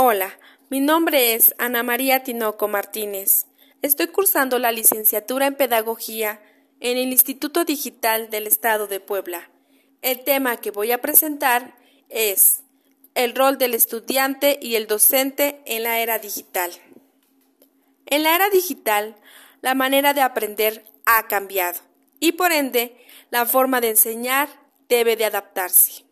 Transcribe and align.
Hola, 0.00 0.38
mi 0.70 0.78
nombre 0.78 1.34
es 1.34 1.56
Ana 1.58 1.82
María 1.82 2.22
Tinoco 2.22 2.68
Martínez. 2.68 3.46
Estoy 3.82 4.06
cursando 4.06 4.60
la 4.60 4.70
licenciatura 4.70 5.48
en 5.48 5.56
Pedagogía 5.56 6.40
en 6.78 6.98
el 6.98 7.10
Instituto 7.10 7.64
Digital 7.64 8.30
del 8.30 8.46
Estado 8.46 8.86
de 8.86 9.00
Puebla. 9.00 9.50
El 10.00 10.22
tema 10.22 10.58
que 10.58 10.70
voy 10.70 10.92
a 10.92 11.00
presentar 11.00 11.74
es 12.10 12.62
el 13.16 13.34
rol 13.34 13.58
del 13.58 13.74
estudiante 13.74 14.60
y 14.62 14.76
el 14.76 14.86
docente 14.86 15.62
en 15.66 15.82
la 15.82 15.98
era 15.98 16.20
digital. 16.20 16.70
En 18.06 18.22
la 18.22 18.36
era 18.36 18.50
digital, 18.50 19.16
la 19.62 19.74
manera 19.74 20.14
de 20.14 20.20
aprender 20.20 20.84
ha 21.06 21.26
cambiado 21.26 21.80
y 22.20 22.30
por 22.30 22.52
ende 22.52 22.96
la 23.30 23.46
forma 23.46 23.80
de 23.80 23.88
enseñar 23.90 24.48
debe 24.88 25.16
de 25.16 25.24
adaptarse. 25.24 26.04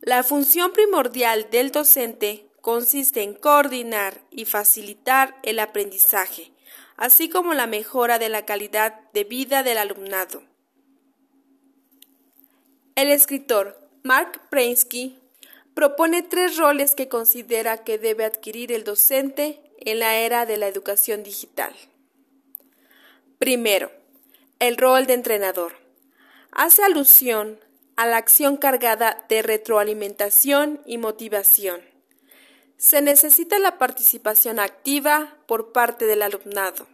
La 0.00 0.22
función 0.22 0.72
primordial 0.72 1.50
del 1.50 1.70
docente 1.70 2.47
consiste 2.60 3.22
en 3.22 3.34
coordinar 3.34 4.20
y 4.30 4.44
facilitar 4.44 5.36
el 5.42 5.58
aprendizaje, 5.58 6.52
así 6.96 7.28
como 7.28 7.54
la 7.54 7.66
mejora 7.66 8.18
de 8.18 8.28
la 8.28 8.44
calidad 8.44 9.00
de 9.12 9.24
vida 9.24 9.62
del 9.62 9.78
alumnado. 9.78 10.42
El 12.94 13.10
escritor 13.10 13.78
Mark 14.02 14.48
Prensky 14.50 15.18
propone 15.74 16.22
tres 16.22 16.56
roles 16.56 16.94
que 16.96 17.08
considera 17.08 17.84
que 17.84 17.98
debe 17.98 18.24
adquirir 18.24 18.72
el 18.72 18.82
docente 18.82 19.60
en 19.78 20.00
la 20.00 20.16
era 20.16 20.46
de 20.46 20.56
la 20.56 20.66
educación 20.66 21.22
digital. 21.22 21.72
Primero, 23.38 23.92
el 24.58 24.76
rol 24.76 25.06
de 25.06 25.14
entrenador. 25.14 25.76
Hace 26.50 26.82
alusión 26.82 27.60
a 27.94 28.06
la 28.06 28.16
acción 28.16 28.56
cargada 28.56 29.24
de 29.28 29.42
retroalimentación 29.42 30.80
y 30.84 30.98
motivación. 30.98 31.80
Se 32.78 33.02
necesita 33.02 33.58
la 33.58 33.76
participación 33.76 34.60
activa 34.60 35.36
por 35.48 35.72
parte 35.72 36.06
del 36.06 36.22
alumnado. 36.22 36.86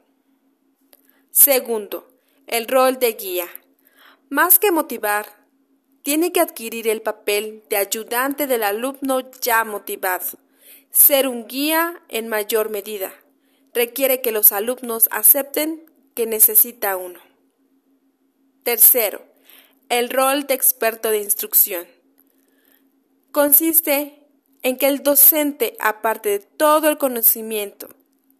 Segundo, 1.30 2.08
el 2.46 2.66
rol 2.66 2.98
de 2.98 3.12
guía. 3.12 3.46
Más 4.30 4.58
que 4.58 4.72
motivar, 4.72 5.26
tiene 6.02 6.32
que 6.32 6.40
adquirir 6.40 6.88
el 6.88 7.02
papel 7.02 7.64
de 7.68 7.76
ayudante 7.76 8.46
del 8.46 8.62
alumno 8.62 9.30
ya 9.42 9.62
motivado. 9.64 10.38
Ser 10.90 11.28
un 11.28 11.46
guía 11.46 12.02
en 12.08 12.28
mayor 12.28 12.70
medida 12.70 13.12
requiere 13.74 14.22
que 14.22 14.32
los 14.32 14.52
alumnos 14.52 15.08
acepten 15.10 15.84
que 16.14 16.26
necesita 16.26 16.96
uno. 16.96 17.20
Tercero, 18.62 19.22
el 19.90 20.08
rol 20.08 20.46
de 20.46 20.54
experto 20.54 21.10
de 21.10 21.18
instrucción. 21.18 21.86
Consiste 23.32 24.23
en 24.64 24.78
que 24.78 24.86
el 24.86 25.02
docente, 25.02 25.76
aparte 25.78 26.30
de 26.30 26.38
todo 26.38 26.88
el 26.88 26.96
conocimiento, 26.96 27.90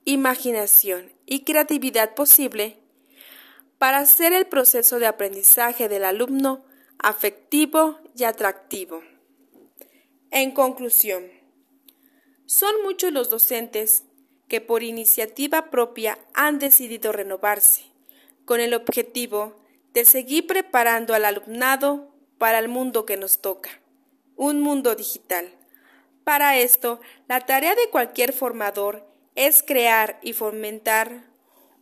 imaginación 0.07 1.13
y 1.27 1.45
creatividad 1.45 2.15
posible, 2.15 2.79
para 3.79 3.99
hacer 3.99 4.33
el 4.33 4.47
proceso 4.47 4.99
de 4.99 5.07
aprendizaje 5.07 5.87
del 5.91 6.03
alumno 6.03 6.65
afectivo 6.99 7.99
y 8.17 8.25
atractivo. 8.25 9.03
En 10.31 10.53
conclusión, 10.53 11.25
son 12.47 12.75
muchos 12.83 13.13
los 13.13 13.29
docentes 13.29 14.05
que 14.49 14.63
por 14.63 14.83
iniciativa 14.83 15.71
propia 15.71 16.19
han 16.33 16.59
decidido 16.59 17.13
renovarse, 17.13 17.85
con 18.47 18.61
el 18.61 18.73
objetivo 18.73 19.61
de 19.93 20.07
seguir 20.07 20.47
preparando 20.47 21.13
al 21.13 21.27
alumnado 21.27 22.15
para 22.39 22.59
el 22.61 22.69
mundo 22.69 23.05
que 23.05 23.19
nos 23.19 23.43
toca, 23.43 23.83
un 24.37 24.63
mundo 24.63 24.95
digital. 24.95 25.53
Para 26.25 26.59
esto, 26.59 27.01
la 27.29 27.41
tarea 27.41 27.75
de 27.75 27.91
cualquier 27.91 28.33
formador 28.33 29.07
es 29.35 29.63
crear 29.63 30.19
y 30.23 30.33
fomentar 30.33 31.25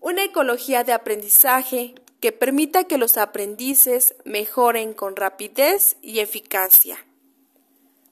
una 0.00 0.24
ecología 0.24 0.82
de 0.82 0.92
aprendizaje 0.92 1.94
que 2.20 2.32
permita 2.32 2.84
que 2.84 2.98
los 2.98 3.16
aprendices 3.18 4.16
mejoren 4.24 4.94
con 4.94 5.14
rapidez 5.14 5.96
y 6.02 6.18
eficacia. 6.18 7.06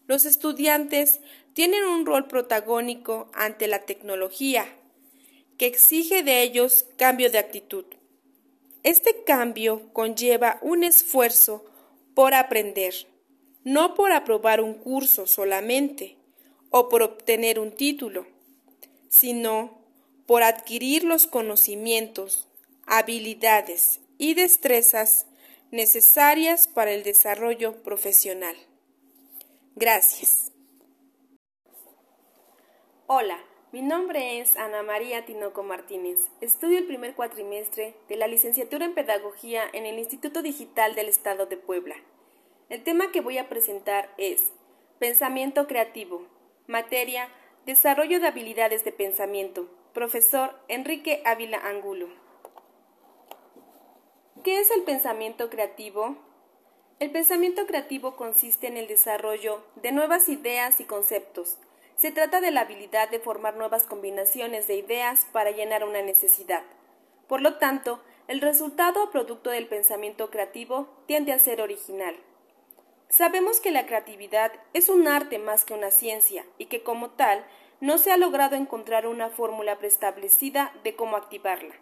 Los 0.06 0.24
estudiantes 0.24 1.20
tienen 1.52 1.84
un 1.84 2.06
rol 2.06 2.28
protagónico 2.28 3.28
ante 3.34 3.66
la 3.66 3.80
tecnología, 3.80 4.66
que 5.58 5.66
exige 5.66 6.22
de 6.22 6.42
ellos 6.42 6.86
cambio 6.96 7.30
de 7.30 7.38
actitud. 7.38 7.84
Este 8.84 9.24
cambio 9.24 9.92
conlleva 9.92 10.58
un 10.62 10.84
esfuerzo 10.84 11.64
por 12.14 12.34
aprender, 12.34 12.94
no 13.64 13.94
por 13.94 14.12
aprobar 14.12 14.60
un 14.60 14.74
curso 14.74 15.26
solamente 15.26 16.19
o 16.70 16.88
por 16.88 17.02
obtener 17.02 17.58
un 17.58 17.72
título, 17.72 18.26
sino 19.08 19.78
por 20.26 20.42
adquirir 20.42 21.04
los 21.04 21.26
conocimientos, 21.26 22.48
habilidades 22.86 24.00
y 24.18 24.34
destrezas 24.34 25.26
necesarias 25.70 26.68
para 26.68 26.92
el 26.92 27.02
desarrollo 27.02 27.82
profesional. 27.82 28.56
Gracias. 29.76 30.52
Hola, 33.06 33.44
mi 33.72 33.82
nombre 33.82 34.40
es 34.40 34.56
Ana 34.56 34.82
María 34.82 35.24
Tinoco 35.24 35.62
Martínez. 35.62 36.18
Estudio 36.40 36.78
el 36.78 36.86
primer 36.86 37.14
cuatrimestre 37.14 37.96
de 38.08 38.16
la 38.16 38.28
licenciatura 38.28 38.84
en 38.84 38.94
Pedagogía 38.94 39.64
en 39.72 39.86
el 39.86 39.98
Instituto 39.98 40.42
Digital 40.42 40.94
del 40.94 41.08
Estado 41.08 41.46
de 41.46 41.56
Puebla. 41.56 41.96
El 42.68 42.84
tema 42.84 43.10
que 43.10 43.20
voy 43.20 43.38
a 43.38 43.48
presentar 43.48 44.12
es 44.16 44.52
Pensamiento 45.00 45.66
Creativo, 45.66 46.26
materia 46.70 47.28
Desarrollo 47.66 48.20
de 48.20 48.28
habilidades 48.28 48.84
de 48.84 48.92
pensamiento, 48.92 49.68
profesor 49.92 50.54
Enrique 50.68 51.22
Ávila 51.26 51.58
Angulo. 51.58 52.08
¿Qué 54.42 54.60
es 54.60 54.70
el 54.70 54.82
pensamiento 54.84 55.50
creativo? 55.50 56.16
El 56.98 57.10
pensamiento 57.10 57.66
creativo 57.66 58.16
consiste 58.16 58.66
en 58.66 58.78
el 58.78 58.88
desarrollo 58.88 59.62
de 59.76 59.92
nuevas 59.92 60.30
ideas 60.30 60.80
y 60.80 60.84
conceptos 60.84 61.58
se 62.00 62.10
trata 62.10 62.40
de 62.40 62.50
la 62.50 62.62
habilidad 62.62 63.10
de 63.10 63.20
formar 63.20 63.56
nuevas 63.56 63.82
combinaciones 63.82 64.66
de 64.66 64.76
ideas 64.76 65.26
para 65.32 65.50
llenar 65.50 65.84
una 65.84 66.00
necesidad. 66.00 66.62
Por 67.28 67.42
lo 67.42 67.58
tanto, 67.58 68.00
el 68.26 68.40
resultado 68.40 69.04
o 69.04 69.10
producto 69.10 69.50
del 69.50 69.68
pensamiento 69.68 70.30
creativo 70.30 70.88
tiende 71.04 71.34
a 71.34 71.38
ser 71.38 71.60
original. 71.60 72.16
Sabemos 73.10 73.58
que 73.58 73.72
la 73.72 73.86
creatividad 73.86 74.52
es 74.72 74.88
un 74.88 75.08
arte 75.08 75.40
más 75.40 75.64
que 75.64 75.74
una 75.74 75.90
ciencia 75.90 76.46
y 76.58 76.66
que 76.66 76.84
como 76.84 77.10
tal 77.10 77.44
no 77.80 77.98
se 77.98 78.12
ha 78.12 78.16
logrado 78.16 78.54
encontrar 78.54 79.04
una 79.08 79.30
fórmula 79.30 79.78
preestablecida 79.78 80.72
de 80.84 80.94
cómo 80.94 81.16
activarla. 81.16 81.74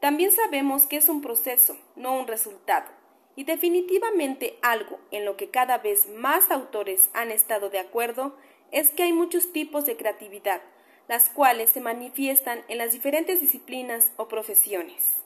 También 0.00 0.32
sabemos 0.32 0.86
que 0.86 0.96
es 0.96 1.10
un 1.10 1.20
proceso, 1.20 1.76
no 1.94 2.18
un 2.18 2.26
resultado, 2.26 2.86
y 3.36 3.44
definitivamente 3.44 4.58
algo 4.62 4.98
en 5.10 5.26
lo 5.26 5.36
que 5.36 5.50
cada 5.50 5.76
vez 5.76 6.08
más 6.08 6.50
autores 6.50 7.10
han 7.12 7.30
estado 7.30 7.68
de 7.68 7.78
acuerdo 7.78 8.34
es 8.70 8.92
que 8.92 9.02
hay 9.02 9.12
muchos 9.12 9.52
tipos 9.52 9.84
de 9.84 9.98
creatividad, 9.98 10.62
las 11.06 11.28
cuales 11.28 11.68
se 11.68 11.82
manifiestan 11.82 12.64
en 12.68 12.78
las 12.78 12.92
diferentes 12.92 13.42
disciplinas 13.42 14.10
o 14.16 14.26
profesiones. 14.26 15.21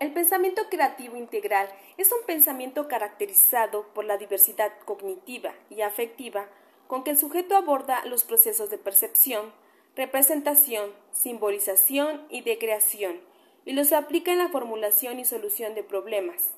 El 0.00 0.12
pensamiento 0.12 0.68
creativo 0.70 1.16
integral 1.16 1.68
es 1.96 2.12
un 2.12 2.24
pensamiento 2.24 2.86
caracterizado 2.86 3.88
por 3.94 4.04
la 4.04 4.16
diversidad 4.16 4.72
cognitiva 4.84 5.52
y 5.70 5.80
afectiva 5.80 6.48
con 6.86 7.02
que 7.02 7.10
el 7.10 7.18
sujeto 7.18 7.56
aborda 7.56 8.04
los 8.04 8.22
procesos 8.22 8.70
de 8.70 8.78
percepción, 8.78 9.52
representación, 9.96 10.92
simbolización 11.10 12.24
y 12.30 12.42
de 12.42 12.58
creación, 12.58 13.20
y 13.64 13.72
los 13.72 13.92
aplica 13.92 14.30
en 14.30 14.38
la 14.38 14.48
formulación 14.48 15.18
y 15.18 15.24
solución 15.24 15.74
de 15.74 15.82
problemas. 15.82 16.52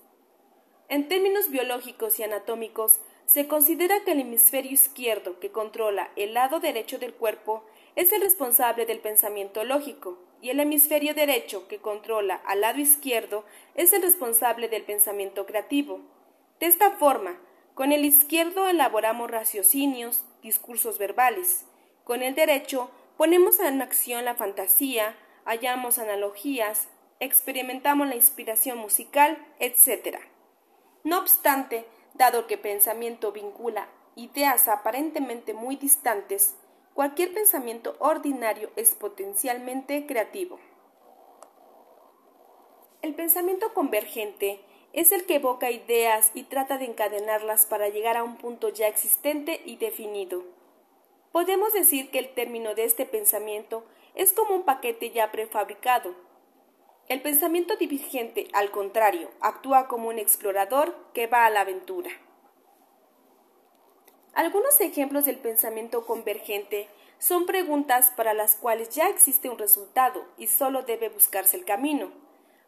En 0.91 1.09
términos 1.09 1.49
biológicos 1.49 2.19
y 2.19 2.25
anatómicos, 2.25 3.01
se 3.25 3.49
considera 3.49 4.05
que 4.05 4.13
el 4.13 4.21
hemisferio 4.21 4.73
izquierdo, 4.73 5.41
que 5.41 5.51
controla 5.51 6.11
el 6.15 6.35
lado 6.35 6.61
derecho 6.61 6.99
del 6.99 7.15
cuerpo, 7.15 7.65
es 7.97 8.13
el 8.13 8.21
responsable 8.21 8.85
del 8.85 9.01
pensamiento 9.01 9.65
lógico, 9.65 10.19
y 10.43 10.51
el 10.51 10.61
hemisferio 10.61 11.15
derecho, 11.15 11.69
que 11.69 11.79
controla 11.79 12.37
al 12.47 12.63
lado 12.63 12.79
izquierdo, 12.79 13.45
es 13.75 13.93
el 13.93 14.03
responsable 14.03 14.69
del 14.69 14.83
pensamiento 14.83 15.47
creativo. 15.47 16.01
De 16.59 16.67
esta 16.67 16.93
forma, 16.93 17.39
con 17.75 17.93
el 17.93 18.05
izquierdo 18.05 18.69
elaboramos 18.69 19.31
raciocinios, 19.31 20.25
discursos 20.43 20.99
verbales. 20.99 21.67
Con 22.05 22.23
el 22.23 22.35
derecho 22.35 22.91
ponemos 23.17 23.61
en 23.61 23.83
acción 23.83 24.25
la 24.25 24.35
fantasía, 24.35 25.17
hallamos 25.45 25.99
analogías, 25.99 26.89
experimentamos 27.21 28.09
la 28.09 28.17
inspiración 28.17 28.79
musical, 28.79 29.39
etc. 29.59 30.19
No 31.05 31.19
obstante, 31.19 31.87
Dado 32.15 32.47
que 32.47 32.59
pensamiento 32.59 33.33
vincula 33.33 33.89
ideas 34.17 34.69
aparentemente 34.69 35.55
muy 35.55 35.77
distantes, 35.77 36.57
cualquier 37.01 37.33
pensamiento 37.33 37.97
ordinario 37.99 38.69
es 38.77 38.91
potencialmente 38.91 40.05
creativo. 40.05 40.59
El 43.01 43.15
pensamiento 43.15 43.73
convergente 43.73 44.61
es 44.93 45.11
el 45.11 45.25
que 45.25 45.37
evoca 45.37 45.71
ideas 45.71 46.31
y 46.35 46.43
trata 46.43 46.77
de 46.77 46.85
encadenarlas 46.85 47.65
para 47.65 47.89
llegar 47.89 48.19
a 48.19 48.23
un 48.23 48.37
punto 48.37 48.69
ya 48.69 48.87
existente 48.87 49.63
y 49.65 49.77
definido. 49.77 50.45
Podemos 51.33 51.73
decir 51.73 52.11
que 52.11 52.19
el 52.19 52.35
término 52.35 52.75
de 52.75 52.85
este 52.85 53.07
pensamiento 53.07 53.83
es 54.15 54.35
como 54.35 54.55
un 54.55 54.65
paquete 54.65 55.11
ya 55.11 55.33
prefabricado. 55.33 56.15
El 57.09 57.23
pensamiento 57.23 57.77
divergente, 57.77 58.49
al 58.53 58.71
contrario, 58.71 59.31
actúa 59.41 59.89
como 59.89 60.11
un 60.11 60.19
explorador 60.19 60.95
que 61.15 61.29
va 61.29 61.47
a 61.47 61.51
la 61.51 61.63
aventura. 61.63 62.11
Algunos 64.41 64.81
ejemplos 64.81 65.27
del 65.27 65.37
pensamiento 65.37 66.07
convergente 66.07 66.89
son 67.19 67.45
preguntas 67.45 68.11
para 68.17 68.33
las 68.33 68.57
cuales 68.57 68.89
ya 68.89 69.11
existe 69.11 69.51
un 69.51 69.59
resultado 69.59 70.25
y 70.39 70.47
solo 70.47 70.81
debe 70.81 71.11
buscarse 71.11 71.59
el 71.59 71.67
camino. 71.67 72.11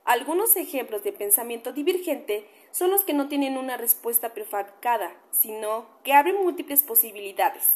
Algunos 0.05 0.55
ejemplos 0.57 1.03
de 1.03 1.15
pensamiento 1.15 1.73
divergente 1.73 2.47
son 2.73 2.91
los 2.91 3.05
que 3.05 3.15
no 3.15 3.27
tienen 3.29 3.57
una 3.57 3.79
respuesta 3.79 4.35
prefabricada, 4.35 5.17
sino 5.31 5.87
que 6.05 6.13
abren 6.13 6.43
múltiples 6.43 6.83
posibilidades. 6.83 7.71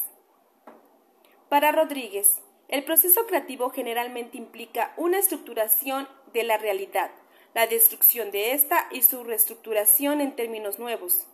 Para 1.49 1.71
Rodríguez, 1.71 2.43
el 2.67 2.83
proceso 2.83 3.25
creativo 3.25 3.71
generalmente 3.71 4.37
implica 4.37 4.93
una 4.97 5.17
estructuración 5.17 6.07
de 6.33 6.43
la 6.43 6.59
realidad, 6.59 7.09
la 7.55 7.65
destrucción 7.65 8.29
de 8.29 8.51
ésta 8.51 8.89
y 8.91 9.01
su 9.01 9.23
reestructuración 9.23 10.21
en 10.21 10.35
términos 10.35 10.77
nuevos. 10.77 11.25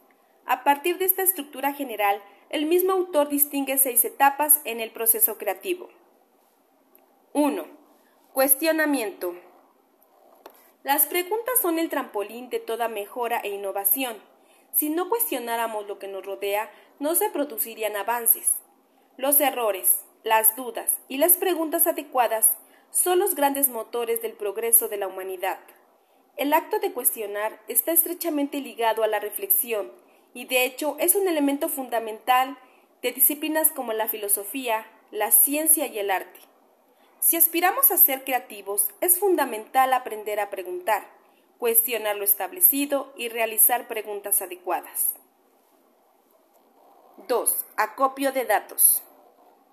A 0.45 0.63
partir 0.63 0.97
de 0.97 1.05
esta 1.05 1.23
estructura 1.23 1.73
general, 1.73 2.21
el 2.53 2.67
mismo 2.67 2.91
autor 2.91 3.29
distingue 3.29 3.79
seis 3.79 4.05
etapas 4.05 4.61
en 4.63 4.79
el 4.79 4.91
proceso 4.91 5.39
creativo. 5.39 5.89
1. 7.33 7.65
Cuestionamiento. 8.31 9.33
Las 10.83 11.07
preguntas 11.07 11.55
son 11.59 11.79
el 11.79 11.89
trampolín 11.89 12.51
de 12.51 12.59
toda 12.59 12.89
mejora 12.89 13.39
e 13.39 13.49
innovación. 13.49 14.17
Si 14.71 14.91
no 14.91 15.09
cuestionáramos 15.09 15.87
lo 15.87 15.97
que 15.97 16.07
nos 16.07 16.23
rodea, 16.23 16.69
no 16.99 17.15
se 17.15 17.31
producirían 17.31 17.95
avances. 17.95 18.51
Los 19.17 19.41
errores, 19.41 20.05
las 20.23 20.55
dudas 20.55 20.99
y 21.07 21.17
las 21.17 21.37
preguntas 21.37 21.87
adecuadas 21.87 22.55
son 22.91 23.17
los 23.17 23.33
grandes 23.33 23.69
motores 23.69 24.21
del 24.21 24.33
progreso 24.33 24.89
de 24.89 24.97
la 24.97 25.07
humanidad. 25.07 25.57
El 26.37 26.53
acto 26.53 26.77
de 26.77 26.93
cuestionar 26.93 27.59
está 27.67 27.93
estrechamente 27.93 28.59
ligado 28.59 29.01
a 29.01 29.07
la 29.07 29.19
reflexión 29.19 30.02
y 30.33 30.45
de 30.45 30.65
hecho 30.65 30.95
es 30.99 31.15
un 31.15 31.27
elemento 31.27 31.69
fundamental 31.69 32.57
de 33.01 33.11
disciplinas 33.11 33.71
como 33.71 33.93
la 33.93 34.07
filosofía, 34.07 34.85
la 35.11 35.31
ciencia 35.31 35.87
y 35.87 35.99
el 35.99 36.09
arte. 36.09 36.39
Si 37.19 37.37
aspiramos 37.37 37.91
a 37.91 37.97
ser 37.97 38.23
creativos, 38.23 38.89
es 38.99 39.17
fundamental 39.17 39.93
aprender 39.93 40.39
a 40.39 40.49
preguntar, 40.49 41.05
cuestionar 41.57 42.17
lo 42.17 42.23
establecido 42.23 43.13
y 43.15 43.29
realizar 43.29 43.87
preguntas 43.87 44.41
adecuadas. 44.41 45.11
2. 47.27 47.65
Acopio 47.77 48.31
de 48.31 48.45
datos. 48.45 49.03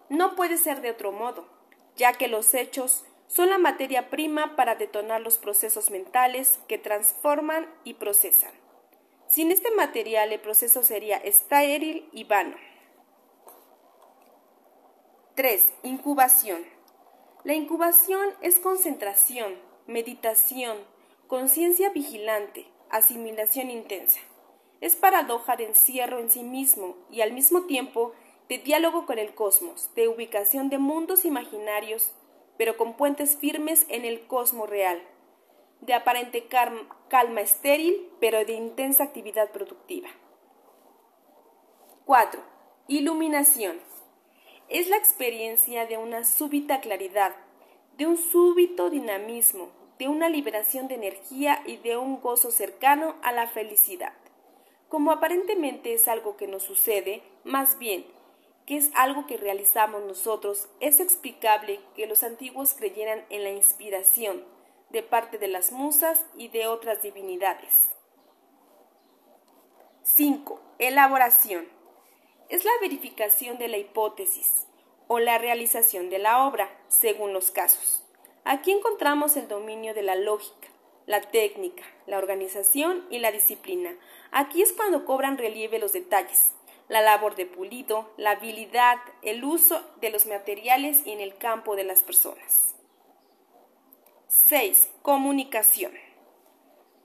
No 0.08 0.36
puede 0.36 0.58
ser 0.58 0.80
de 0.82 0.90
otro 0.90 1.10
modo, 1.10 1.48
ya 1.96 2.12
que 2.12 2.28
los 2.28 2.54
hechos 2.54 3.04
son 3.26 3.50
la 3.50 3.58
materia 3.58 4.10
prima 4.10 4.56
para 4.56 4.74
detonar 4.74 5.20
los 5.20 5.38
procesos 5.38 5.90
mentales 5.90 6.60
que 6.68 6.78
transforman 6.78 7.68
y 7.84 7.94
procesan. 7.94 8.52
Sin 9.30 9.52
este 9.52 9.70
material 9.70 10.32
el 10.32 10.40
proceso 10.40 10.82
sería 10.82 11.16
estéril 11.16 12.08
y 12.10 12.24
vano. 12.24 12.56
3. 15.36 15.72
Incubación. 15.84 16.64
La 17.44 17.54
incubación 17.54 18.28
es 18.40 18.58
concentración, 18.58 19.54
meditación, 19.86 20.78
conciencia 21.28 21.90
vigilante, 21.90 22.66
asimilación 22.90 23.70
intensa. 23.70 24.18
Es 24.80 24.96
paradoja 24.96 25.54
de 25.54 25.66
encierro 25.66 26.18
en 26.18 26.32
sí 26.32 26.42
mismo 26.42 26.96
y 27.08 27.20
al 27.20 27.32
mismo 27.32 27.66
tiempo 27.66 28.12
de 28.48 28.58
diálogo 28.58 29.06
con 29.06 29.20
el 29.20 29.32
cosmos, 29.32 29.94
de 29.94 30.08
ubicación 30.08 30.70
de 30.70 30.78
mundos 30.78 31.24
imaginarios, 31.24 32.10
pero 32.58 32.76
con 32.76 32.96
puentes 32.96 33.36
firmes 33.36 33.86
en 33.90 34.04
el 34.04 34.26
cosmos 34.26 34.68
real 34.68 35.00
de 35.80 35.94
aparente 35.94 36.46
calma 36.46 37.40
estéril, 37.40 38.10
pero 38.20 38.44
de 38.44 38.52
intensa 38.52 39.04
actividad 39.04 39.50
productiva. 39.50 40.08
4. 42.04 42.42
Iluminación. 42.88 43.80
Es 44.68 44.88
la 44.88 44.96
experiencia 44.96 45.86
de 45.86 45.96
una 45.96 46.24
súbita 46.24 46.80
claridad, 46.80 47.34
de 47.96 48.06
un 48.06 48.16
súbito 48.16 48.90
dinamismo, 48.90 49.70
de 49.98 50.08
una 50.08 50.28
liberación 50.28 50.88
de 50.88 50.94
energía 50.94 51.62
y 51.66 51.76
de 51.76 51.96
un 51.96 52.20
gozo 52.20 52.50
cercano 52.50 53.16
a 53.22 53.32
la 53.32 53.46
felicidad. 53.46 54.14
Como 54.88 55.12
aparentemente 55.12 55.92
es 55.92 56.08
algo 56.08 56.36
que 56.36 56.48
nos 56.48 56.62
sucede, 56.62 57.22
más 57.44 57.78
bien 57.78 58.06
que 58.66 58.76
es 58.76 58.90
algo 58.94 59.26
que 59.26 59.36
realizamos 59.36 60.04
nosotros, 60.04 60.68
es 60.80 61.00
explicable 61.00 61.80
que 61.96 62.06
los 62.06 62.22
antiguos 62.22 62.74
creyeran 62.74 63.24
en 63.28 63.42
la 63.42 63.50
inspiración, 63.50 64.44
de 64.90 65.02
parte 65.02 65.38
de 65.38 65.48
las 65.48 65.72
musas 65.72 66.24
y 66.36 66.48
de 66.48 66.66
otras 66.66 67.02
divinidades. 67.02 67.90
5. 70.02 70.60
Elaboración. 70.78 71.68
Es 72.48 72.64
la 72.64 72.72
verificación 72.80 73.58
de 73.58 73.68
la 73.68 73.78
hipótesis 73.78 74.66
o 75.06 75.18
la 75.18 75.38
realización 75.38 76.10
de 76.10 76.18
la 76.18 76.46
obra, 76.46 76.68
según 76.88 77.32
los 77.32 77.50
casos. 77.50 78.04
Aquí 78.44 78.72
encontramos 78.72 79.36
el 79.36 79.48
dominio 79.48 79.94
de 79.94 80.02
la 80.02 80.16
lógica, 80.16 80.68
la 81.06 81.20
técnica, 81.20 81.84
la 82.06 82.18
organización 82.18 83.06
y 83.10 83.18
la 83.18 83.30
disciplina. 83.30 83.96
Aquí 84.32 84.62
es 84.62 84.72
cuando 84.72 85.04
cobran 85.04 85.38
relieve 85.38 85.78
los 85.78 85.92
detalles, 85.92 86.52
la 86.88 87.00
labor 87.00 87.36
de 87.36 87.46
pulido, 87.46 88.10
la 88.16 88.32
habilidad, 88.32 88.98
el 89.22 89.44
uso 89.44 89.80
de 90.00 90.10
los 90.10 90.26
materiales 90.26 91.06
y 91.06 91.12
en 91.12 91.20
el 91.20 91.36
campo 91.36 91.76
de 91.76 91.84
las 91.84 92.00
personas. 92.00 92.74
6. 94.32 94.90
Comunicación. 95.02 95.90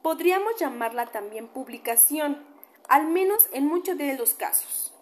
Podríamos 0.04 0.57
llamarla 0.60 1.07
también 1.07 1.48
publicación, 1.48 2.45
al 2.88 3.07
menos 3.07 3.50
en 3.51 3.66
muchos 3.66 3.98
de 3.98 4.16
los 4.16 4.36
casos. 4.36 4.94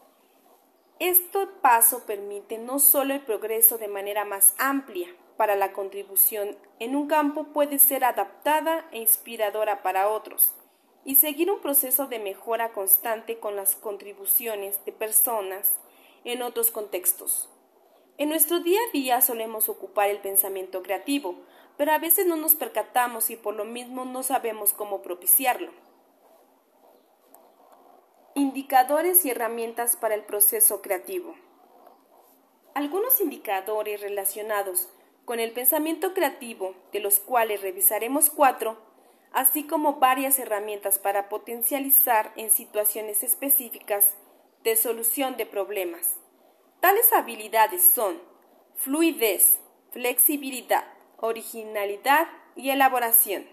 Este 1.00 1.46
paso 1.62 2.06
permite 2.06 2.60
no 2.60 2.80
solo 2.80 3.14
el 3.14 3.20
progreso 3.20 3.78
de 3.78 3.90
manera 3.90 4.24
más 4.24 4.56
amplia, 4.58 5.14
para 5.36 5.58
la 5.58 5.74
contribución 5.74 6.58
en 6.80 6.96
un 6.96 7.10
campo 7.10 7.48
puede 7.52 7.78
ser 7.78 8.06
adaptada 8.06 8.88
e 8.94 9.00
inspiradora 9.00 9.84
para 9.84 10.08
otros, 10.08 10.54
y 11.04 11.16
seguir 11.16 11.52
un 11.52 11.60
proceso 11.60 12.08
de 12.08 12.20
mejora 12.20 12.72
constante 12.72 13.38
con 13.40 13.58
las 13.58 13.76
contribuciones 13.76 14.80
de 14.86 14.94
personas 14.94 15.74
en 16.24 16.42
otros 16.42 16.72
contextos. 16.72 17.50
En 18.18 18.30
nuestro 18.30 18.62
día 18.62 18.80
a 18.80 18.92
día 18.94 19.20
solemos 19.20 19.68
ocupar 19.68 20.10
el 20.10 20.20
pensamiento 20.20 20.84
creativo, 20.84 21.36
pero 21.78 21.92
a 21.92 21.98
veces 21.98 22.26
no 22.26 22.36
nos 22.36 22.56
percatamos 22.56 23.30
y 23.30 23.36
por 23.36 23.56
lo 23.56 23.66
mismo 23.66 24.06
no 24.06 24.24
sabemos 24.24 24.74
cómo 24.74 25.02
propiciarlo. 25.02 25.72
Indicadores 28.36 29.26
y 29.26 29.32
herramientas 29.32 29.96
para 29.96 30.16
el 30.16 30.24
proceso 30.24 30.82
creativo. 30.82 31.36
Algunos 32.74 33.22
indicadores 33.22 34.02
relacionados 34.02 34.90
con 35.26 35.40
el 35.40 35.52
pensamiento 35.52 36.14
creativo, 36.14 36.76
de 36.92 37.00
los 37.00 37.20
cuales 37.20 37.62
revisaremos 37.62 38.30
cuatro, 38.30 38.78
así 39.32 39.64
como 39.64 39.96
varias 39.96 40.38
herramientas 40.40 41.00
para 41.00 41.30
potencializar 41.30 42.32
en 42.36 42.50
situaciones 42.50 43.24
específicas 43.24 44.16
de 44.64 44.76
solución 44.76 45.38
de 45.38 45.46
problemas. 45.46 46.18
Tales 46.80 47.12
habilidades 47.14 47.84
son 47.84 48.22
fluidez, 48.76 49.60
flexibilidad, 49.92 50.86
originalidad 51.26 52.28
y 52.54 52.72
elaboración. 52.72 53.46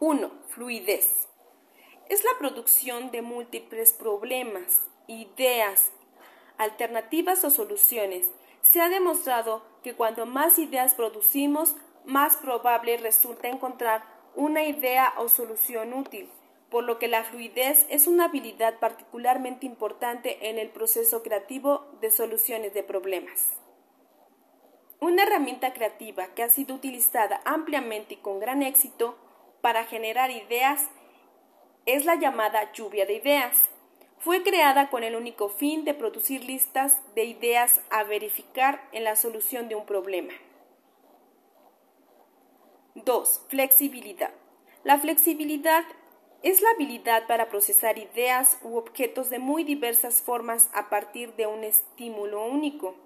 1. 0.00 0.32
Fluidez. 0.48 1.28
Es 2.08 2.24
la 2.24 2.32
producción 2.40 3.12
de 3.12 3.22
múltiples 3.22 3.92
problemas, 3.92 4.80
ideas, 5.06 5.92
alternativas 6.58 7.44
o 7.44 7.50
soluciones. 7.50 8.28
Se 8.62 8.80
ha 8.80 8.88
demostrado 8.88 9.62
que 9.84 9.94
cuanto 9.94 10.26
más 10.26 10.58
ideas 10.58 10.96
producimos, 10.96 11.76
más 12.04 12.36
probable 12.38 12.96
resulta 12.96 13.46
encontrar 13.46 14.02
una 14.34 14.64
idea 14.64 15.14
o 15.18 15.28
solución 15.28 15.94
útil, 15.94 16.28
por 16.70 16.82
lo 16.82 16.98
que 16.98 17.06
la 17.06 17.22
fluidez 17.22 17.86
es 17.88 18.08
una 18.08 18.24
habilidad 18.24 18.80
particularmente 18.80 19.64
importante 19.64 20.50
en 20.50 20.58
el 20.58 20.70
proceso 20.70 21.22
creativo 21.22 21.86
de 22.00 22.10
soluciones 22.10 22.74
de 22.74 22.82
problemas. 22.82 23.63
Una 25.04 25.24
herramienta 25.24 25.74
creativa 25.74 26.28
que 26.28 26.42
ha 26.42 26.48
sido 26.48 26.74
utilizada 26.74 27.42
ampliamente 27.44 28.14
y 28.14 28.16
con 28.16 28.40
gran 28.40 28.62
éxito 28.62 29.18
para 29.60 29.84
generar 29.84 30.30
ideas 30.30 30.88
es 31.84 32.06
la 32.06 32.14
llamada 32.14 32.72
lluvia 32.72 33.04
de 33.04 33.16
ideas. 33.16 33.68
Fue 34.16 34.42
creada 34.42 34.88
con 34.88 35.04
el 35.04 35.14
único 35.14 35.50
fin 35.50 35.84
de 35.84 35.92
producir 35.92 36.42
listas 36.44 36.96
de 37.14 37.24
ideas 37.24 37.82
a 37.90 38.04
verificar 38.04 38.88
en 38.92 39.04
la 39.04 39.14
solución 39.14 39.68
de 39.68 39.74
un 39.74 39.84
problema. 39.84 40.32
2. 42.94 43.42
Flexibilidad. 43.50 44.32
La 44.84 44.96
flexibilidad 44.98 45.84
es 46.42 46.62
la 46.62 46.70
habilidad 46.70 47.26
para 47.26 47.50
procesar 47.50 47.98
ideas 47.98 48.58
u 48.62 48.78
objetos 48.78 49.28
de 49.28 49.38
muy 49.38 49.64
diversas 49.64 50.22
formas 50.22 50.70
a 50.72 50.88
partir 50.88 51.34
de 51.34 51.46
un 51.46 51.62
estímulo 51.62 52.46
único. 52.46 52.96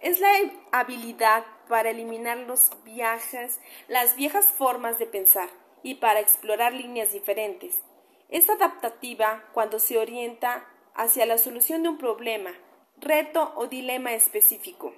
Es 0.00 0.20
la 0.20 0.28
habilidad 0.72 1.44
para 1.68 1.90
eliminar 1.90 2.38
los 2.38 2.70
viajes, 2.84 3.60
las 3.88 4.14
viejas 4.16 4.46
formas 4.46 4.98
de 4.98 5.06
pensar 5.06 5.48
y 5.82 5.96
para 5.96 6.20
explorar 6.20 6.72
líneas 6.72 7.12
diferentes. 7.12 7.80
Es 8.28 8.50
adaptativa 8.50 9.44
cuando 9.52 9.78
se 9.78 9.98
orienta 9.98 10.66
hacia 10.94 11.26
la 11.26 11.38
solución 11.38 11.82
de 11.82 11.90
un 11.90 11.98
problema, 11.98 12.52
reto 12.98 13.52
o 13.56 13.66
dilema 13.66 14.12
específico. 14.14 14.92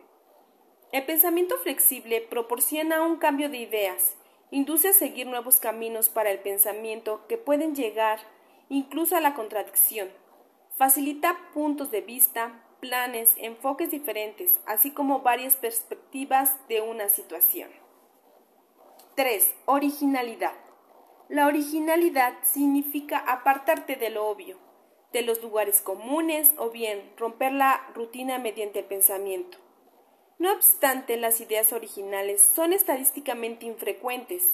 El 0.93 1.05
pensamiento 1.05 1.59
flexible 1.59 2.21
proporciona 2.23 3.03
un 3.03 3.17
cambio 3.19 3.51
de 3.51 3.59
ideas, 3.59 4.17
induce 4.51 4.89
a 4.89 4.93
seguir 4.95 5.27
nuevos 5.27 5.61
caminos 5.61 6.09
para 6.09 6.31
el 6.31 6.39
pensamiento 6.39 7.27
que 7.29 7.37
pueden 7.37 7.75
llegar 7.75 8.21
incluso 8.71 9.17
a 9.17 9.21
la 9.21 9.35
contradicción, 9.35 10.09
facilita 10.77 11.39
puntos 11.53 11.91
de 11.91 12.01
vista, 12.01 12.65
planes, 12.81 13.35
enfoques 13.37 13.91
diferentes, 13.91 14.53
así 14.67 14.91
como 14.91 15.21
varias 15.21 15.57
perspectivas 15.57 16.55
de 16.69 16.81
una 16.81 17.09
situación. 17.09 17.71
3. 19.15 19.55
Originalidad. 19.67 20.55
La 21.29 21.47
originalidad 21.47 22.35
significa 22.43 23.19
apartarte 23.19 23.97
de 23.97 24.11
lo 24.11 24.27
obvio, 24.27 24.57
de 25.13 25.23
los 25.23 25.43
lugares 25.43 25.81
comunes 25.83 26.53
o 26.57 26.71
bien 26.71 27.13
romper 27.17 27.53
la 27.53 27.87
rutina 27.95 28.39
mediante 28.39 28.79
el 28.79 28.85
pensamiento. 28.85 29.59
No 30.39 30.53
obstante, 30.53 31.17
las 31.17 31.41
ideas 31.41 31.73
originales 31.73 32.41
son 32.41 32.73
estadísticamente 32.73 33.67
infrecuentes. 33.67 34.53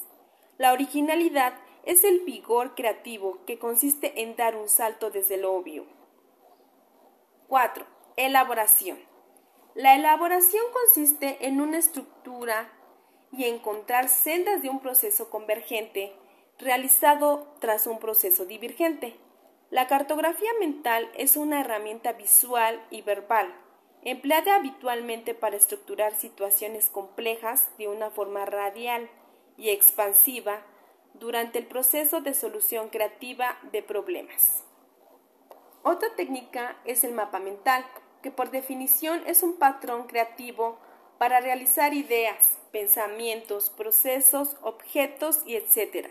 La 0.56 0.72
originalidad 0.72 1.54
es 1.84 2.04
el 2.04 2.20
vigor 2.20 2.74
creativo 2.74 3.44
que 3.44 3.58
consiste 3.58 4.22
en 4.22 4.34
dar 4.34 4.56
un 4.56 4.68
salto 4.68 5.10
desde 5.10 5.36
lo 5.36 5.52
obvio. 5.52 5.84
4. 7.48 7.93
Elaboración. 8.16 8.98
La 9.74 9.96
elaboración 9.96 10.64
consiste 10.72 11.46
en 11.46 11.60
una 11.60 11.78
estructura 11.78 12.70
y 13.32 13.44
encontrar 13.44 14.08
sendas 14.08 14.62
de 14.62 14.68
un 14.68 14.80
proceso 14.80 15.30
convergente 15.30 16.12
realizado 16.58 17.54
tras 17.58 17.88
un 17.88 17.98
proceso 17.98 18.44
divergente. 18.44 19.16
La 19.70 19.88
cartografía 19.88 20.50
mental 20.60 21.10
es 21.16 21.36
una 21.36 21.60
herramienta 21.60 22.12
visual 22.12 22.80
y 22.90 23.02
verbal 23.02 23.52
empleada 24.04 24.56
habitualmente 24.56 25.34
para 25.34 25.56
estructurar 25.56 26.14
situaciones 26.14 26.90
complejas 26.90 27.66
de 27.78 27.88
una 27.88 28.10
forma 28.10 28.44
radial 28.44 29.08
y 29.56 29.70
expansiva 29.70 30.62
durante 31.14 31.58
el 31.58 31.66
proceso 31.66 32.20
de 32.20 32.34
solución 32.34 32.90
creativa 32.90 33.58
de 33.72 33.82
problemas. 33.82 34.62
Otra 35.82 36.14
técnica 36.16 36.76
es 36.84 37.02
el 37.04 37.12
mapa 37.12 37.38
mental, 37.38 37.84
que 38.24 38.30
por 38.30 38.50
definición 38.50 39.22
es 39.26 39.42
un 39.42 39.56
patrón 39.58 40.06
creativo 40.06 40.78
para 41.18 41.42
realizar 41.42 41.92
ideas, 41.92 42.58
pensamientos, 42.72 43.68
procesos, 43.68 44.56
objetos 44.62 45.42
y 45.44 45.56
etc. 45.56 46.08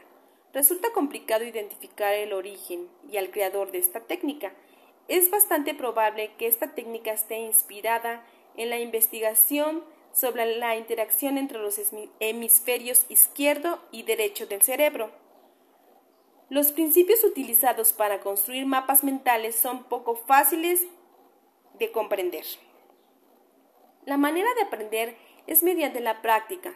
Resulta 0.54 0.92
complicado 0.94 1.44
identificar 1.44 2.14
el 2.14 2.34
origen 2.34 2.88
y 3.12 3.18
al 3.18 3.32
creador 3.32 3.72
de 3.72 3.80
esta 3.80 4.02
técnica, 4.02 4.54
es 5.08 5.32
bastante 5.32 5.74
probable 5.74 6.36
que 6.38 6.46
esta 6.46 6.76
técnica 6.76 7.12
esté 7.12 7.40
inspirada 7.40 8.24
en 8.58 8.70
la 8.70 8.78
investigación 8.78 9.84
sobre 10.12 10.58
la 10.58 10.76
interacción 10.78 11.40
entre 11.40 11.58
los 11.58 11.82
hemisferios 12.20 13.08
izquierdo 13.10 13.82
y 13.92 14.04
derecho 14.04 14.46
del 14.46 14.62
cerebro. 14.62 15.10
Los 16.52 16.72
principios 16.72 17.24
utilizados 17.24 17.92
para 17.92 18.20
construir 18.20 18.68
mapas 18.68 19.04
mentales 19.04 19.56
son 19.56 19.86
poco 19.86 20.16
fáciles 20.16 20.84
de 21.80 21.92
comprender. 21.92 22.46
La 24.06 24.18
manera 24.18 24.54
de 24.56 24.64
aprender 24.64 25.16
es 25.48 25.64
mediante 25.64 26.00
la 26.00 26.22
práctica. 26.22 26.74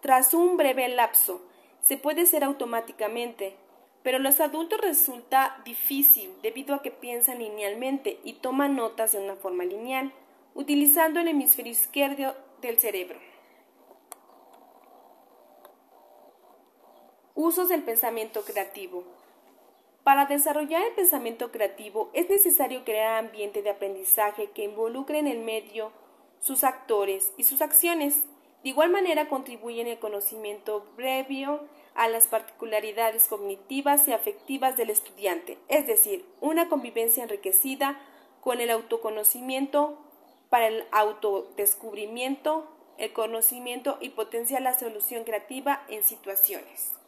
Tras, 0.00 0.34
un 0.34 0.56
breve 0.56 0.88
lapso, 0.88 1.42
se 1.80 1.96
puede 1.96 2.22
hacer 2.22 2.44
automáticamente, 2.44 3.56
pero 4.02 4.18
los 4.18 4.40
adultos 4.40 4.80
resulta 4.80 5.60
difícil 5.64 6.32
debido 6.42 6.74
a 6.74 6.82
que 6.82 6.90
piensan 6.90 7.38
linealmente 7.38 8.20
y 8.24 8.34
toman 8.34 8.76
notas 8.76 9.12
de 9.12 9.18
una 9.18 9.36
forma 9.36 9.64
lineal, 9.64 10.12
utilizando 10.54 11.20
el 11.20 11.28
hemisferio 11.28 11.72
izquierdo 11.72 12.36
del 12.60 12.78
cerebro. 12.78 13.18
Usos 17.34 17.68
del 17.68 17.82
pensamiento 17.82 18.42
creativo. 18.42 19.04
Para 20.04 20.26
desarrollar 20.26 20.82
el 20.82 20.94
pensamiento 20.94 21.52
creativo 21.52 22.10
es 22.12 22.28
necesario 22.28 22.84
crear 22.84 23.24
ambiente 23.24 23.62
de 23.62 23.70
aprendizaje 23.70 24.50
que 24.50 24.64
involucre 24.64 25.20
en 25.20 25.28
el 25.28 25.38
medio 25.38 25.92
sus 26.40 26.64
actores 26.64 27.32
y 27.36 27.44
sus 27.44 27.62
acciones. 27.62 28.24
De 28.64 28.70
igual 28.70 28.90
manera 28.90 29.28
contribuyen 29.28 29.86
el 29.86 30.00
conocimiento 30.00 30.84
previo 30.96 31.60
a 31.94 32.08
las 32.08 32.26
particularidades 32.26 33.28
cognitivas 33.28 34.08
y 34.08 34.12
afectivas 34.12 34.76
del 34.76 34.90
estudiante, 34.90 35.58
es 35.68 35.86
decir, 35.86 36.24
una 36.40 36.68
convivencia 36.68 37.22
enriquecida 37.22 38.00
con 38.40 38.60
el 38.60 38.70
autoconocimiento 38.70 39.98
para 40.50 40.66
el 40.66 40.84
autodescubrimiento, 40.90 42.66
el 42.98 43.12
conocimiento 43.12 43.98
y 44.00 44.10
potencia 44.10 44.58
la 44.58 44.76
solución 44.76 45.22
creativa 45.22 45.84
en 45.88 46.02
situaciones. 46.02 47.01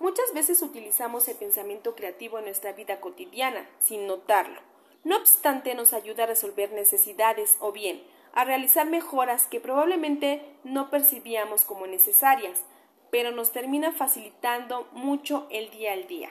Muchas 0.00 0.32
veces 0.32 0.62
utilizamos 0.62 1.28
el 1.28 1.36
pensamiento 1.36 1.94
creativo 1.94 2.38
en 2.38 2.46
nuestra 2.46 2.72
vida 2.72 3.00
cotidiana 3.00 3.68
sin 3.80 4.06
notarlo. 4.06 4.60
No 5.04 5.16
obstante, 5.18 5.74
nos 5.74 5.92
ayuda 5.92 6.24
a 6.24 6.26
resolver 6.26 6.72
necesidades 6.72 7.56
o 7.60 7.70
bien 7.70 8.02
a 8.32 8.44
realizar 8.44 8.86
mejoras 8.86 9.46
que 9.46 9.60
probablemente 9.60 10.42
no 10.64 10.88
percibíamos 10.88 11.64
como 11.64 11.86
necesarias, 11.86 12.64
pero 13.10 13.30
nos 13.30 13.52
termina 13.52 13.92
facilitando 13.92 14.88
mucho 14.92 15.46
el 15.50 15.70
día 15.70 15.92
al 15.92 16.06
día. 16.06 16.30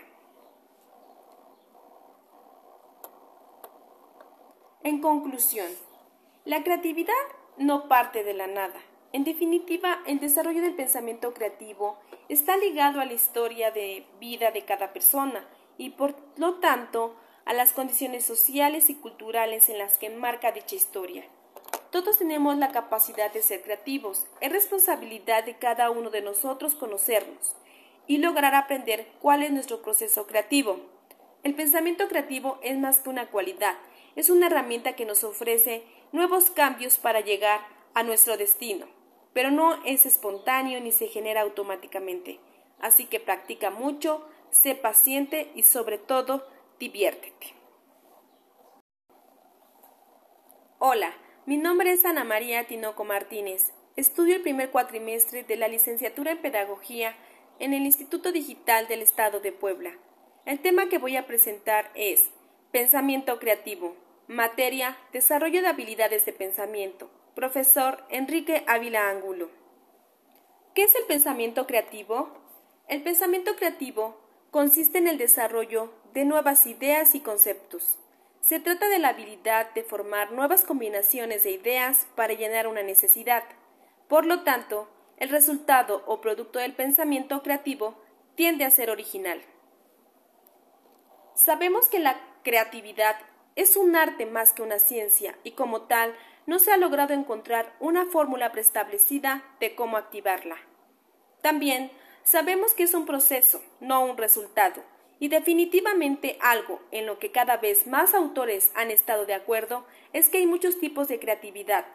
En 4.81 5.01
conclusión, 5.01 5.67
la 6.45 6.63
creatividad 6.63 7.13
no 7.57 7.87
parte 7.87 8.23
de 8.23 8.33
la 8.33 8.47
nada. 8.47 8.79
En 9.11 9.23
definitiva, 9.23 10.03
el 10.05 10.19
desarrollo 10.19 10.61
del 10.61 10.75
pensamiento 10.75 11.33
creativo 11.33 11.97
está 12.27 12.57
ligado 12.57 13.01
a 13.01 13.05
la 13.05 13.13
historia 13.13 13.71
de 13.71 14.05
vida 14.19 14.51
de 14.51 14.65
cada 14.65 14.93
persona 14.93 15.47
y 15.79 15.91
por 15.91 16.15
lo 16.37 16.55
tanto 16.55 17.15
a 17.45 17.53
las 17.53 17.73
condiciones 17.73 18.23
sociales 18.23 18.91
y 18.91 18.95
culturales 18.95 19.67
en 19.69 19.79
las 19.79 19.97
que 19.97 20.05
enmarca 20.05 20.51
dicha 20.51 20.75
historia. 20.75 21.25
Todos 21.89 22.19
tenemos 22.19 22.55
la 22.57 22.71
capacidad 22.71 23.33
de 23.33 23.41
ser 23.41 23.63
creativos. 23.63 24.27
Es 24.41 24.51
responsabilidad 24.51 25.43
de 25.43 25.57
cada 25.57 25.89
uno 25.89 26.11
de 26.11 26.21
nosotros 26.21 26.75
conocernos 26.75 27.55
y 28.05 28.19
lograr 28.19 28.53
aprender 28.53 29.07
cuál 29.19 29.41
es 29.41 29.51
nuestro 29.51 29.81
proceso 29.81 30.27
creativo. 30.27 30.81
El 31.41 31.55
pensamiento 31.55 32.07
creativo 32.07 32.59
es 32.61 32.77
más 32.77 32.99
que 32.99 33.09
una 33.09 33.31
cualidad, 33.31 33.75
es 34.15 34.29
una 34.29 34.47
herramienta 34.47 34.95
que 34.95 35.05
nos 35.05 35.23
ofrece 35.23 35.83
nuevos 36.11 36.51
cambios 36.51 36.99
para 36.99 37.21
llegar 37.21 37.61
a 37.95 38.03
nuestro 38.03 38.37
destino, 38.37 38.87
pero 39.33 39.51
no 39.51 39.83
es 39.85 40.05
espontáneo 40.05 40.79
ni 40.81 40.91
se 40.91 41.07
genera 41.07 41.41
automáticamente. 41.41 42.39
Así 42.79 43.05
que 43.05 43.19
practica 43.19 43.69
mucho, 43.69 44.27
sé 44.51 44.75
paciente 44.75 45.51
y 45.55 45.63
sobre 45.63 45.97
todo 45.97 46.47
diviértete. 46.79 47.53
Hola, 50.79 51.13
mi 51.45 51.57
nombre 51.57 51.91
es 51.91 52.05
Ana 52.05 52.23
María 52.23 52.65
Tinoco 52.67 53.03
Martínez. 53.03 53.73
Estudio 53.95 54.35
el 54.35 54.41
primer 54.41 54.71
cuatrimestre 54.71 55.43
de 55.43 55.57
la 55.57 55.67
licenciatura 55.67 56.31
en 56.31 56.41
Pedagogía 56.41 57.15
en 57.59 57.73
el 57.73 57.85
Instituto 57.85 58.31
Digital 58.31 58.87
del 58.87 59.01
Estado 59.01 59.41
de 59.41 59.51
Puebla. 59.51 59.91
El 60.45 60.59
tema 60.59 60.87
que 60.87 60.97
voy 60.97 61.17
a 61.17 61.27
presentar 61.27 61.91
es 61.95 62.29
Pensamiento 62.71 63.39
Creativo. 63.39 63.97
Materia 64.27 64.97
Desarrollo 65.11 65.61
de 65.61 65.67
habilidades 65.67 66.25
de 66.25 66.33
pensamiento. 66.33 67.09
Profesor 67.35 68.03
Enrique 68.09 68.63
Ávila 68.67 69.09
Angulo. 69.09 69.49
¿Qué 70.73 70.83
es 70.83 70.95
el 70.95 71.05
pensamiento 71.05 71.67
creativo? 71.67 72.29
El 72.87 73.03
pensamiento 73.03 73.55
creativo 73.55 74.17
consiste 74.51 74.97
en 74.97 75.07
el 75.07 75.17
desarrollo 75.17 75.91
de 76.13 76.25
nuevas 76.25 76.65
ideas 76.65 77.15
y 77.15 77.19
conceptos 77.19 77.99
se 78.41 78.59
trata 78.59 78.89
de 78.89 78.99
la 78.99 79.09
habilidad 79.09 79.71
de 79.73 79.83
formar 79.83 80.31
nuevas 80.31 80.63
combinaciones 80.63 81.43
de 81.43 81.51
ideas 81.51 82.07
para 82.15 82.33
llenar 82.33 82.67
una 82.67 82.81
necesidad. 82.81 83.43
Por 84.07 84.25
lo 84.25 84.41
tanto, 84.43 84.87
el 85.17 85.29
resultado 85.29 86.03
o 86.07 86.21
producto 86.21 86.57
del 86.57 86.73
pensamiento 86.73 87.43
creativo 87.43 87.95
tiende 88.35 88.65
a 88.65 88.71
ser 88.71 88.89
original. 88.89 89.41
Sabemos 91.35 91.87
que 91.89 91.99
la 91.99 92.19
creatividad 92.43 93.17
es 93.55 93.77
un 93.77 93.95
arte 93.95 94.25
más 94.25 94.53
que 94.53 94.61
una 94.61 94.79
ciencia 94.79 95.37
y 95.43 95.51
como 95.51 95.83
tal 95.83 96.15
no 96.49 96.59
se 96.59 96.71
ha 96.71 96.77
logrado 96.77 97.13
encontrar 97.13 97.73
una 97.79 98.05
fórmula 98.05 98.51
preestablecida 98.51 99.43
de 99.61 99.75
cómo 99.75 99.95
activarla. 99.95 100.57
También 101.41 101.91
Sabemos 102.29 102.75
que 102.75 102.83
es 102.83 102.93
un 102.93 103.07
proceso, 103.07 103.63
no 103.79 104.05
un 104.05 104.15
resultado, 104.15 104.83
y 105.19 105.29
definitivamente 105.29 106.37
algo 106.41 106.79
en 106.91 107.07
lo 107.07 107.17
que 107.17 107.31
cada 107.31 107.57
vez 107.57 107.87
más 107.87 108.13
autores 108.13 108.71
han 108.75 108.91
estado 108.91 109.25
de 109.25 109.33
acuerdo 109.33 109.83
es 110.13 110.29
que 110.29 110.37
hay 110.37 110.45
muchos 110.45 110.79
tipos 110.79 111.07
de 111.07 111.19
creatividad, 111.19 111.85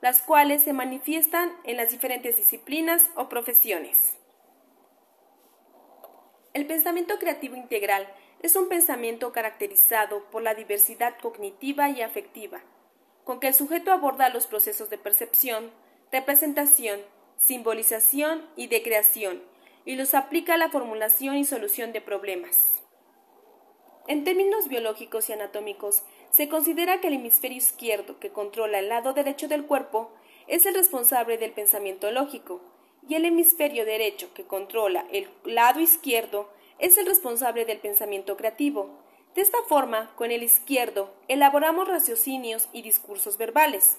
las 0.00 0.20
cuales 0.20 0.64
se 0.64 0.72
manifiestan 0.72 1.56
en 1.62 1.76
las 1.76 1.90
diferentes 1.90 2.36
disciplinas 2.36 3.08
o 3.14 3.28
profesiones. 3.28 4.16
El 6.52 6.66
pensamiento 6.66 7.20
creativo 7.20 7.54
integral 7.54 8.12
es 8.42 8.56
un 8.56 8.68
pensamiento 8.68 9.30
caracterizado 9.30 10.24
por 10.32 10.42
la 10.42 10.56
diversidad 10.56 11.14
cognitiva 11.20 11.88
y 11.88 12.02
afectiva, 12.02 12.62
con 13.24 13.40
que 13.40 13.48
el 13.48 13.54
sujeto 13.54 13.90
aborda 13.92 14.28
los 14.28 14.46
procesos 14.46 14.90
de 14.90 14.98
percepción, 14.98 15.70
representación, 16.12 17.00
simbolización 17.36 18.46
y 18.56 18.68
de 18.68 18.82
creación, 18.82 19.42
y 19.84 19.96
los 19.96 20.14
aplica 20.14 20.54
a 20.54 20.58
la 20.58 20.70
formulación 20.70 21.36
y 21.36 21.44
solución 21.44 21.92
de 21.92 22.00
problemas. 22.00 22.82
En 24.06 24.24
términos 24.24 24.68
biológicos 24.68 25.28
y 25.28 25.32
anatómicos, 25.32 26.02
se 26.30 26.48
considera 26.48 27.00
que 27.00 27.08
el 27.08 27.14
hemisferio 27.14 27.56
izquierdo, 27.56 28.18
que 28.18 28.30
controla 28.30 28.78
el 28.78 28.88
lado 28.88 29.14
derecho 29.14 29.48
del 29.48 29.64
cuerpo, 29.64 30.12
es 30.46 30.66
el 30.66 30.74
responsable 30.74 31.38
del 31.38 31.52
pensamiento 31.52 32.10
lógico, 32.10 32.60
y 33.08 33.14
el 33.14 33.24
hemisferio 33.24 33.84
derecho, 33.84 34.32
que 34.34 34.44
controla 34.44 35.06
el 35.10 35.28
lado 35.44 35.80
izquierdo, 35.80 36.50
es 36.78 36.98
el 36.98 37.06
responsable 37.06 37.64
del 37.64 37.78
pensamiento 37.78 38.36
creativo. 38.36 39.03
De 39.34 39.42
esta 39.42 39.58
forma, 39.68 40.14
con 40.14 40.30
el 40.30 40.44
izquierdo, 40.44 41.12
elaboramos 41.26 41.88
raciocinios 41.88 42.68
y 42.72 42.82
discursos 42.82 43.36
verbales. 43.36 43.96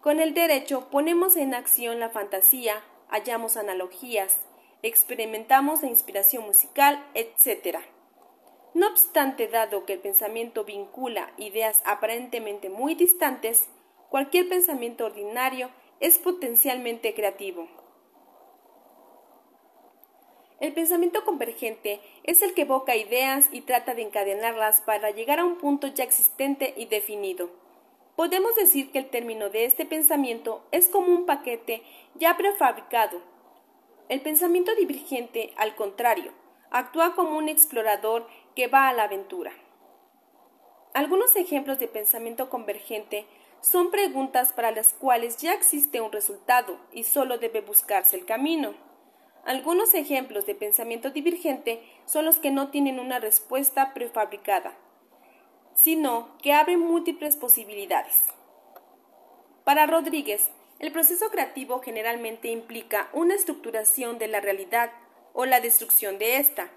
Con 0.00 0.20
el 0.20 0.32
derecho 0.32 0.88
ponemos 0.90 1.36
en 1.36 1.54
acción 1.54 1.98
la 1.98 2.10
fantasía, 2.10 2.84
hallamos 3.08 3.56
analogías, 3.56 4.36
experimentamos 4.82 5.82
la 5.82 5.88
inspiración 5.88 6.44
musical, 6.44 7.04
etc. 7.14 7.78
No 8.74 8.86
obstante, 8.86 9.48
dado 9.48 9.86
que 9.86 9.94
el 9.94 9.98
pensamiento 9.98 10.64
vincula 10.64 11.32
ideas 11.36 11.82
aparentemente 11.84 12.68
muy 12.68 12.94
distantes, 12.94 13.68
cualquier 14.08 14.48
pensamiento 14.48 15.06
ordinario 15.06 15.70
es 15.98 16.18
potencialmente 16.18 17.12
creativo. 17.14 17.68
El 20.58 20.72
pensamiento 20.72 21.22
convergente 21.24 22.00
es 22.24 22.40
el 22.40 22.54
que 22.54 22.62
evoca 22.62 22.96
ideas 22.96 23.48
y 23.52 23.60
trata 23.60 23.94
de 23.94 24.02
encadenarlas 24.02 24.80
para 24.80 25.10
llegar 25.10 25.38
a 25.38 25.44
un 25.44 25.58
punto 25.58 25.86
ya 25.88 26.04
existente 26.04 26.72
y 26.78 26.86
definido. 26.86 27.50
Podemos 28.16 28.54
decir 28.56 28.90
que 28.90 28.98
el 28.98 29.10
término 29.10 29.50
de 29.50 29.66
este 29.66 29.84
pensamiento 29.84 30.64
es 30.72 30.88
como 30.88 31.08
un 31.08 31.26
paquete 31.26 31.82
ya 32.14 32.38
prefabricado. 32.38 33.20
El 34.08 34.22
pensamiento 34.22 34.74
divergente, 34.74 35.52
al 35.58 35.74
contrario, 35.74 36.32
actúa 36.70 37.14
como 37.14 37.36
un 37.36 37.50
explorador 37.50 38.26
que 38.54 38.68
va 38.68 38.88
a 38.88 38.94
la 38.94 39.04
aventura. 39.04 39.52
Algunos 40.94 41.36
ejemplos 41.36 41.78
de 41.78 41.88
pensamiento 41.88 42.48
convergente 42.48 43.26
son 43.60 43.90
preguntas 43.90 44.54
para 44.54 44.70
las 44.70 44.94
cuales 44.94 45.36
ya 45.36 45.52
existe 45.52 46.00
un 46.00 46.12
resultado 46.12 46.78
y 46.92 47.04
solo 47.04 47.36
debe 47.36 47.60
buscarse 47.60 48.16
el 48.16 48.24
camino. 48.24 48.85
Algunos 49.46 49.94
ejemplos 49.94 50.44
de 50.44 50.56
pensamiento 50.56 51.10
divergente 51.10 51.80
son 52.04 52.24
los 52.24 52.40
que 52.40 52.50
no 52.50 52.70
tienen 52.70 52.98
una 52.98 53.20
respuesta 53.20 53.94
prefabricada, 53.94 54.76
sino 55.72 56.36
que 56.42 56.52
abren 56.52 56.80
múltiples 56.80 57.36
posibilidades. 57.36 58.22
Para 59.62 59.86
Rodríguez, 59.86 60.50
el 60.80 60.90
proceso 60.90 61.30
creativo 61.30 61.80
generalmente 61.80 62.48
implica 62.48 63.08
una 63.12 63.36
estructuración 63.36 64.18
de 64.18 64.26
la 64.26 64.40
realidad 64.40 64.90
o 65.32 65.46
la 65.46 65.60
destrucción 65.60 66.18
de 66.18 66.38
ésta, 66.38 66.68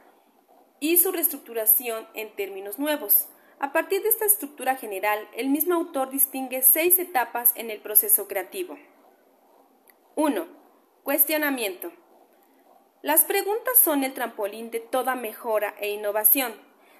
y 0.79 0.97
su 0.97 1.11
reestructuración 1.11 2.07
en 2.13 2.35
términos 2.35 2.77
nuevos. 2.77 3.27
A 3.59 3.73
partir 3.73 4.03
de 4.03 4.09
esta 4.09 4.25
estructura 4.25 4.75
general, 4.75 5.27
el 5.35 5.49
mismo 5.49 5.73
autor 5.73 6.11
distingue 6.11 6.61
seis 6.61 6.99
etapas 6.99 7.51
en 7.55 7.71
el 7.71 7.81
proceso 7.81 8.27
creativo. 8.27 8.77
1. 10.15 10.45
Cuestionamiento. 11.03 11.91
Las 13.01 13.23
preguntas 13.23 13.77
son 13.81 14.03
el 14.03 14.13
trampolín 14.13 14.71
de 14.71 14.81
toda 14.81 15.15
mejora 15.15 15.73
e 15.79 15.89
innovación. 15.89 16.53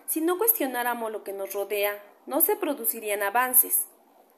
Si 0.08 0.22
no 0.22 0.38
cuestionáramos 0.38 1.12
lo 1.12 1.26
que 1.26 1.34
nos 1.34 1.54
rodea, 1.54 2.02
no 2.26 2.40
se 2.40 2.56
producirían 2.56 3.22
avances. 3.22 3.86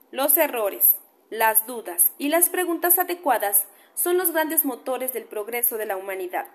Los 0.10 0.38
errores, 0.38 0.96
las 1.30 1.68
dudas 1.68 2.14
y 2.18 2.30
las 2.30 2.50
preguntas 2.50 2.98
adecuadas 2.98 3.68
son 3.94 4.18
los 4.18 4.32
grandes 4.32 4.66
motores 4.66 5.14
del 5.14 5.26
progreso 5.26 5.78
de 5.78 5.86
la 5.86 5.98
humanidad. 5.98 6.48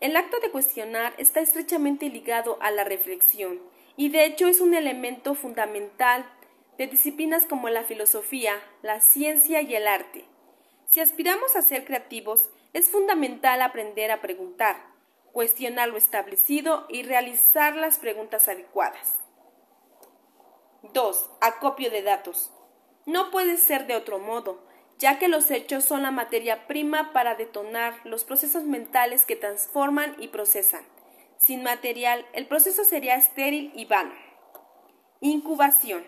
El 0.00 0.14
acto 0.16 0.38
de 0.40 0.50
cuestionar 0.50 1.14
está 1.16 1.40
estrechamente 1.40 2.10
ligado 2.10 2.58
a 2.60 2.70
la 2.70 2.84
reflexión 2.84 3.62
y 3.96 4.10
de 4.10 4.26
hecho 4.26 4.48
es 4.48 4.60
un 4.60 4.74
elemento 4.74 5.34
fundamental 5.34 6.30
de 6.76 6.86
disciplinas 6.88 7.46
como 7.46 7.70
la 7.70 7.84
filosofía, 7.84 8.60
la 8.82 9.00
ciencia 9.00 9.62
y 9.62 9.74
el 9.74 9.88
arte. 9.88 10.26
Si 10.86 11.00
aspiramos 11.00 11.56
a 11.56 11.62
ser 11.62 11.86
creativos, 11.86 12.50
es 12.72 12.88
fundamental 12.90 13.62
aprender 13.62 14.10
a 14.10 14.20
preguntar, 14.20 14.76
cuestionar 15.32 15.88
lo 15.88 15.96
establecido 15.96 16.86
y 16.88 17.02
realizar 17.02 17.76
las 17.76 17.98
preguntas 17.98 18.48
adecuadas. 18.48 19.16
2. 20.92 21.30
Acopio 21.40 21.90
de 21.90 22.02
datos. 22.02 22.50
No 23.06 23.30
puede 23.30 23.56
ser 23.56 23.86
de 23.86 23.96
otro 23.96 24.18
modo, 24.18 24.66
ya 24.98 25.18
que 25.18 25.28
los 25.28 25.50
hechos 25.50 25.84
son 25.84 26.02
la 26.02 26.10
materia 26.10 26.66
prima 26.66 27.12
para 27.12 27.34
detonar 27.34 27.94
los 28.04 28.24
procesos 28.24 28.64
mentales 28.64 29.26
que 29.26 29.36
transforman 29.36 30.16
y 30.18 30.28
procesan. 30.28 30.84
Sin 31.38 31.62
material, 31.62 32.26
el 32.32 32.46
proceso 32.46 32.84
sería 32.84 33.16
estéril 33.16 33.72
y 33.74 33.84
vano. 33.84 34.14
Incubación. 35.20 36.04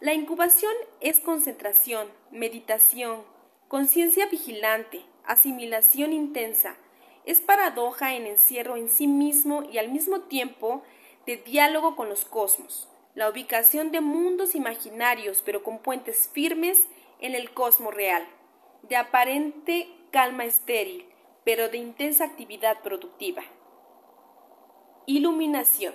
La 0.00 0.12
incubación 0.12 0.72
es 1.00 1.20
concentración, 1.20 2.08
meditación, 2.30 3.24
conciencia 3.66 4.26
vigilante, 4.26 5.04
asimilación 5.28 6.12
intensa, 6.12 6.76
es 7.24 7.40
paradoja 7.40 8.14
en 8.14 8.26
encierro 8.26 8.76
en 8.76 8.88
sí 8.88 9.06
mismo 9.06 9.62
y 9.62 9.78
al 9.78 9.90
mismo 9.90 10.22
tiempo 10.22 10.82
de 11.26 11.36
diálogo 11.36 11.94
con 11.94 12.08
los 12.08 12.24
cosmos, 12.24 12.88
la 13.14 13.28
ubicación 13.28 13.90
de 13.90 14.00
mundos 14.00 14.54
imaginarios 14.54 15.42
pero 15.44 15.62
con 15.62 15.78
puentes 15.78 16.30
firmes 16.32 16.88
en 17.20 17.34
el 17.34 17.52
cosmos 17.52 17.94
real, 17.94 18.26
de 18.82 18.96
aparente 18.96 19.88
calma 20.10 20.44
estéril 20.46 21.04
pero 21.44 21.68
de 21.68 21.78
intensa 21.78 22.24
actividad 22.24 22.82
productiva. 22.82 23.42
Iluminación. 25.06 25.94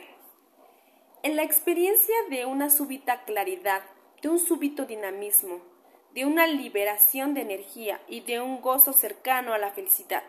En 1.21 1.35
la 1.35 1.43
experiencia 1.43 2.15
de 2.29 2.45
una 2.45 2.69
súbita 2.69 3.23
claridad, 3.23 3.83
de 4.21 4.29
un 4.29 4.39
súbito 4.39 4.85
dinamismo, 4.85 5.72
de 6.13 6.25
una 6.25 6.47
liberación 6.47 7.33
de 7.33 7.41
energía 7.41 7.99
y 8.07 8.21
de 8.21 8.39
un 8.39 8.61
gozo 8.61 8.93
cercano 8.93 9.53
a 9.53 9.57
la 9.57 9.71
felicidad, 9.71 10.23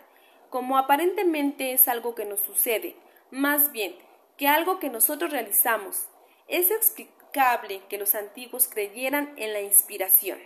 como 0.50 0.78
aparentemente 0.78 1.72
es 1.72 1.88
algo 1.88 2.14
que 2.14 2.24
nos 2.24 2.40
sucede, 2.40 2.96
más 3.30 3.70
bien 3.72 3.96
que 4.36 4.48
algo 4.48 4.78
que 4.78 4.88
nosotros 4.88 5.30
realizamos. 5.30 6.08
Es 6.48 6.70
explicable 6.70 7.82
que 7.88 7.98
los 7.98 8.14
antiguos 8.14 8.66
creyeran 8.68 9.32
en 9.36 9.52
la 9.52 9.60
inspiración. 9.60 10.38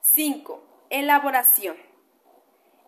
5. 0.00 0.86
Elaboración. 0.90 1.76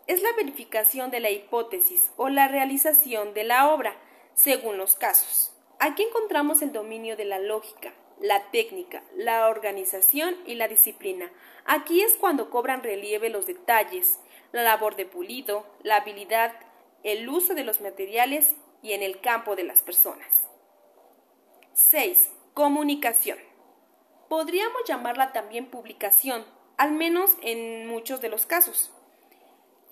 Es 0.07 0.23
la 0.23 0.33
verificación 0.35 1.11
de 1.11 1.21
la 1.21 1.31
hipótesis 1.31 2.13
o 2.17 2.29
la 2.29 2.47
realización 2.47 3.35
de 3.35 3.45
la 3.45 3.73
obra, 3.73 3.97
según 4.35 4.79
los 4.79 4.97
casos. 4.97 5.53
Aquí 5.79 6.03
encontramos 6.03 6.63
el 6.63 6.73
dominio 6.73 7.17
de 7.17 7.25
la 7.25 7.39
lógica, 7.39 7.93
la 8.21 8.51
técnica, 8.51 9.03
la 9.15 9.49
organización 9.49 10.37
y 10.47 10.55
la 10.55 10.69
disciplina. 10.69 11.31
Aquí 11.65 12.03
es 12.03 12.17
cuando 12.17 12.51
cobran 12.51 12.83
relieve 12.83 13.29
los 13.29 13.47
detalles, 13.47 14.21
la 14.53 14.63
labor 14.63 14.97
de 14.97 15.07
pulido, 15.07 15.67
la 15.83 15.97
habilidad, 15.97 16.55
el 17.03 17.29
uso 17.29 17.55
de 17.55 17.65
los 17.65 17.81
materiales 17.81 18.55
y 18.83 18.93
en 18.93 19.03
el 19.03 19.21
campo 19.21 19.57
de 19.57 19.65
las 19.65 19.83
personas. 19.83 20.49
6. 21.75 22.31
Comunicación. 22.55 23.39
Podríamos 24.29 24.83
llamarla 24.87 25.33
también 25.33 25.67
publicación, 25.67 26.45
al 26.79 26.93
menos 26.93 27.37
en 27.43 27.87
muchos 27.87 28.21
de 28.21 28.29
los 28.29 28.47
casos. 28.47 28.91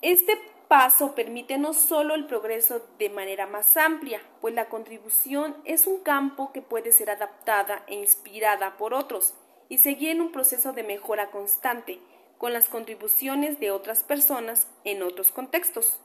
Este 0.01 0.39
paso 0.69 1.15
permite 1.15 1.59
no 1.59 1.73
solo 1.73 2.15
el 2.15 2.27
progreso 2.27 2.87
de 2.99 3.11
manera 3.11 3.47
más 3.47 3.77
amplia, 3.77 4.21
pues 4.41 4.55
la 4.55 4.69
contribución 4.69 5.57
es 5.65 5.87
un 5.87 6.01
campo 6.01 6.53
que 6.53 6.63
puede 6.63 6.93
ser 6.93 7.11
adaptada 7.11 7.85
e 7.87 7.95
inspirada 7.95 8.77
por 8.77 8.95
otros 8.95 9.35
y 9.69 9.79
seguir 9.79 10.11
en 10.11 10.21
un 10.21 10.33
proceso 10.33 10.73
de 10.73 10.83
mejora 10.83 11.31
constante 11.31 12.01
con 12.39 12.53
las 12.53 12.69
contribuciones 12.69 13.61
de 13.61 13.71
otras 13.71 14.03
personas 14.05 14.67
en 14.85 15.03
otros 15.03 15.33
contextos. 15.33 16.01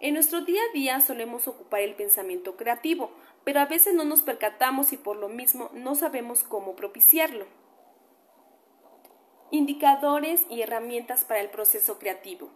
En 0.00 0.14
nuestro 0.14 0.40
día 0.40 0.60
a 0.60 0.72
día 0.72 1.00
solemos 1.00 1.46
ocupar 1.46 1.80
el 1.80 1.94
pensamiento 1.94 2.56
creativo, 2.56 3.12
pero 3.44 3.60
a 3.60 3.66
veces 3.66 3.94
no 3.94 4.04
nos 4.04 4.22
percatamos 4.22 4.92
y 4.92 4.96
por 4.96 5.16
lo 5.16 5.28
mismo 5.28 5.70
no 5.74 5.94
sabemos 5.94 6.42
cómo 6.42 6.74
propiciarlo. 6.74 7.46
Indicadores 9.50 10.42
y 10.48 10.62
herramientas 10.62 11.24
para 11.24 11.40
el 11.40 11.50
proceso 11.50 11.98
creativo. 11.98 12.50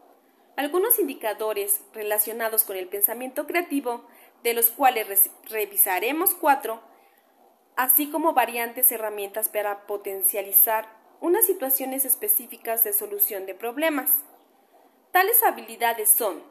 Algunos 0.57 0.99
indicadores 0.99 1.83
relacionados 1.93 2.65
con 2.65 2.77
el 2.77 2.89
pensamiento 2.89 3.47
creativo, 3.47 4.05
de 4.43 4.55
los 4.55 4.71
cuales 4.71 5.31
revisaremos 5.51 6.35
cuatro, 6.35 6.81
así 7.77 8.11
como 8.11 8.33
variantes 8.33 8.91
herramientas 8.91 9.51
para 9.51 9.87
potencializar 9.87 10.89
unas 11.21 11.45
situaciones 11.45 12.07
específicas 12.07 12.85
de 12.85 12.95
solución 12.95 13.45
de 13.45 13.55
problemas. 13.55 14.11
Tales 15.13 15.43
habilidades 15.43 16.09
son 16.09 16.43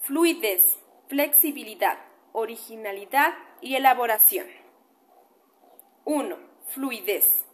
fluidez, 0.00 0.78
flexibilidad, 1.08 1.98
originalidad 2.32 3.34
y 3.60 3.74
elaboración. 3.74 4.46
1. 6.04 6.36
Fluidez. 6.68 7.44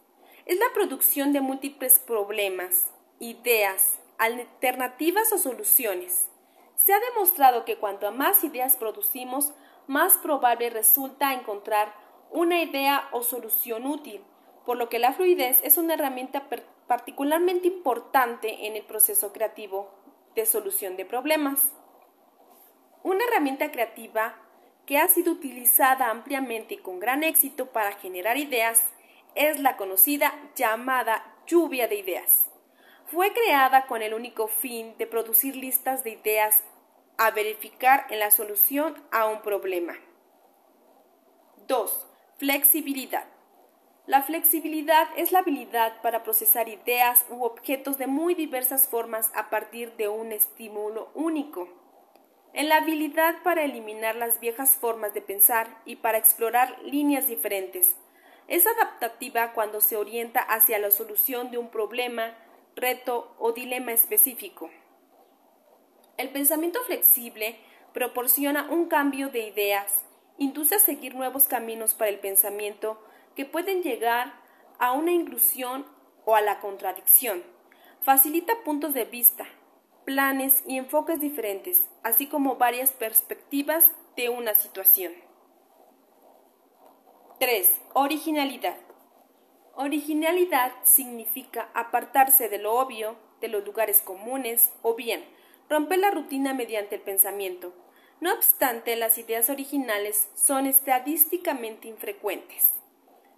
Es 0.45 0.57
la 0.57 0.67
producción 0.73 1.33
de 1.33 1.41
múltiples 1.41 1.99
problemas, 1.99 2.87
ideas, 3.19 3.99
alternativas 4.17 5.31
o 5.31 5.37
soluciones. 5.37 6.29
Se 6.75 6.93
ha 6.93 6.99
demostrado 6.99 7.65
que 7.65 7.77
cuanto 7.77 8.11
más 8.11 8.43
ideas 8.43 8.77
producimos, 8.77 9.53
más 9.87 10.13
probable 10.17 10.69
resulta 10.69 11.33
encontrar 11.33 11.93
una 12.29 12.61
idea 12.61 13.07
o 13.11 13.23
solución 13.23 13.85
útil, 13.85 14.23
por 14.65 14.77
lo 14.77 14.89
que 14.89 14.99
la 14.99 15.13
fluidez 15.13 15.59
es 15.63 15.77
una 15.77 15.93
herramienta 15.93 16.47
particularmente 16.87 17.67
importante 17.67 18.67
en 18.67 18.75
el 18.75 18.83
proceso 18.83 19.31
creativo 19.31 19.89
de 20.35 20.45
solución 20.45 20.97
de 20.97 21.05
problemas. 21.05 21.71
Una 23.03 23.23
herramienta 23.25 23.71
creativa 23.71 24.35
que 24.85 24.97
ha 24.97 25.07
sido 25.07 25.33
utilizada 25.33 26.09
ampliamente 26.09 26.75
y 26.75 26.77
con 26.77 26.99
gran 26.99 27.23
éxito 27.23 27.67
para 27.67 27.93
generar 27.93 28.37
ideas 28.37 28.83
es 29.35 29.59
la 29.59 29.77
conocida 29.77 30.33
llamada 30.55 31.35
lluvia 31.45 31.87
de 31.87 31.95
ideas. 31.95 32.46
Fue 33.09 33.31
creada 33.31 33.85
con 33.87 34.01
el 34.01 34.13
único 34.13 34.49
fin 34.49 34.97
de 34.97 35.07
producir 35.07 35.55
listas 35.55 36.03
de 36.03 36.09
ideas 36.11 36.61
a 37.17 37.31
verificar 37.31 38.05
en 38.09 38.19
la 38.19 38.31
solución 38.31 39.01
a 39.11 39.27
un 39.27 39.41
problema. 39.41 39.93
2. 41.67 42.07
Flexibilidad. 42.37 43.25
La 44.07 44.23
flexibilidad 44.23 45.07
es 45.15 45.31
la 45.31 45.39
habilidad 45.39 46.01
para 46.01 46.23
procesar 46.23 46.67
ideas 46.67 47.25
u 47.29 47.45
objetos 47.45 47.97
de 47.97 48.07
muy 48.07 48.35
diversas 48.35 48.89
formas 48.89 49.31
a 49.35 49.49
partir 49.49 49.93
de 49.95 50.09
un 50.09 50.33
estímulo 50.33 51.09
único. 51.13 51.69
En 52.51 52.67
la 52.67 52.77
habilidad 52.77 53.41
para 53.41 53.63
eliminar 53.63 54.17
las 54.17 54.41
viejas 54.41 54.71
formas 54.71 55.13
de 55.13 55.21
pensar 55.21 55.67
y 55.85 55.95
para 55.95 56.17
explorar 56.17 56.77
líneas 56.83 57.27
diferentes. 57.27 57.95
Es 58.49 58.67
adaptativa 58.67 59.53
cuando 59.53 59.79
se 59.79 59.95
orienta 59.95 60.41
hacia 60.41 60.77
la 60.77 60.91
solución 60.91 61.51
de 61.51 61.57
un 61.57 61.69
problema, 61.69 62.35
reto 62.77 63.35
o 63.39 63.51
dilema 63.51 63.91
específico. 63.91 64.69
El 66.15 66.29
pensamiento 66.29 66.79
flexible 66.83 67.59
proporciona 67.93 68.67
un 68.69 68.87
cambio 68.87 69.29
de 69.29 69.47
ideas, 69.47 70.05
induce 70.37 70.75
a 70.75 70.79
seguir 70.79 71.15
nuevos 71.15 71.45
caminos 71.45 71.93
para 71.93 72.09
el 72.09 72.19
pensamiento 72.19 73.03
que 73.35 73.45
pueden 73.45 73.83
llegar 73.83 74.33
a 74.79 74.93
una 74.93 75.11
inclusión 75.11 75.85
o 76.25 76.35
a 76.35 76.41
la 76.41 76.59
contradicción. 76.59 77.43
Facilita 78.01 78.63
puntos 78.63 78.93
de 78.93 79.05
vista, 79.05 79.45
planes 80.05 80.63
y 80.67 80.77
enfoques 80.77 81.19
diferentes, 81.19 81.89
así 82.03 82.27
como 82.27 82.55
varias 82.55 82.91
perspectivas 82.91 83.89
de 84.15 84.29
una 84.29 84.53
situación. 84.53 85.13
3. 87.39 87.81
Originalidad. 87.93 88.86
Originalidad 89.79 90.73
significa 90.81 91.69
apartarse 91.75 92.49
de 92.49 92.57
lo 92.57 92.73
obvio, 92.79 93.15
de 93.41 93.47
los 93.47 93.63
lugares 93.63 94.01
comunes 94.01 94.71
o 94.81 94.95
bien 94.95 95.23
romper 95.69 95.99
la 95.99 96.09
rutina 96.09 96.55
mediante 96.55 96.95
el 96.95 97.01
pensamiento. 97.01 97.73
No 98.19 98.33
obstante, 98.33 98.95
las 98.95 99.19
ideas 99.19 99.51
originales 99.51 100.29
son 100.33 100.65
estadísticamente 100.65 101.87
infrecuentes. 101.87 102.71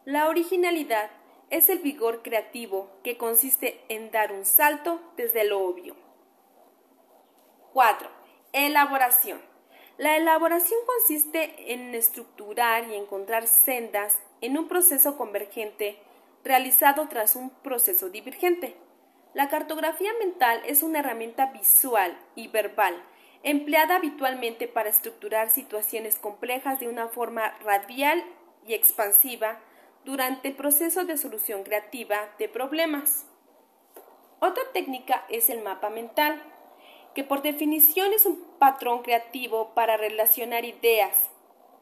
La 0.06 0.30
originalidad 0.30 1.12
es 1.50 1.68
el 1.68 1.80
vigor 1.80 2.22
creativo 2.22 2.90
que 3.04 3.18
consiste 3.18 3.84
en 3.90 4.10
dar 4.10 4.32
un 4.32 4.46
salto 4.46 5.02
desde 5.18 5.44
lo 5.44 5.60
obvio. 5.62 5.98
4. 7.74 8.10
Elaboración. 8.54 9.42
La 9.98 10.16
elaboración 10.16 10.80
consiste 10.86 11.74
en 11.74 11.94
estructurar 11.94 12.88
y 12.88 12.96
encontrar 12.96 13.46
sendas 13.46 14.18
en 14.40 14.58
un 14.58 14.70
proceso 14.70 15.18
convergente 15.18 16.00
realizado 16.44 17.08
tras 17.08 17.36
un 17.36 17.50
proceso 17.50 18.10
divergente. 18.10 18.76
La 19.34 19.50
cartografía 19.50 20.12
mental 20.20 20.62
es 20.66 20.84
una 20.84 21.00
herramienta 21.00 21.48
visual 21.48 22.18
y 22.36 22.48
verbal 22.48 22.96
empleada 23.44 23.96
habitualmente 23.96 24.68
para 24.68 24.90
estructurar 24.90 25.50
situaciones 25.50 26.18
complejas 26.18 26.80
de 26.80 26.88
una 26.88 27.08
forma 27.08 27.58
radial 27.64 28.24
y 28.68 28.74
expansiva 28.74 29.60
durante 30.04 30.50
el 30.50 30.56
proceso 30.56 31.06
de 31.06 31.18
solución 31.18 31.64
creativa 31.64 32.30
de 32.38 32.50
problemas. 32.50 33.26
Otra 34.40 34.64
técnica 34.74 35.26
es 35.30 35.50
el 35.50 35.62
mapa 35.62 35.90
mental, 35.90 36.42
que 37.14 37.24
por 37.24 37.42
definición 37.42 38.14
es 38.14 38.26
un 38.26 38.44
patrón 38.60 39.04
creativo 39.04 39.74
para 39.74 39.98
relacionar 39.98 40.66
ideas, 40.66 41.16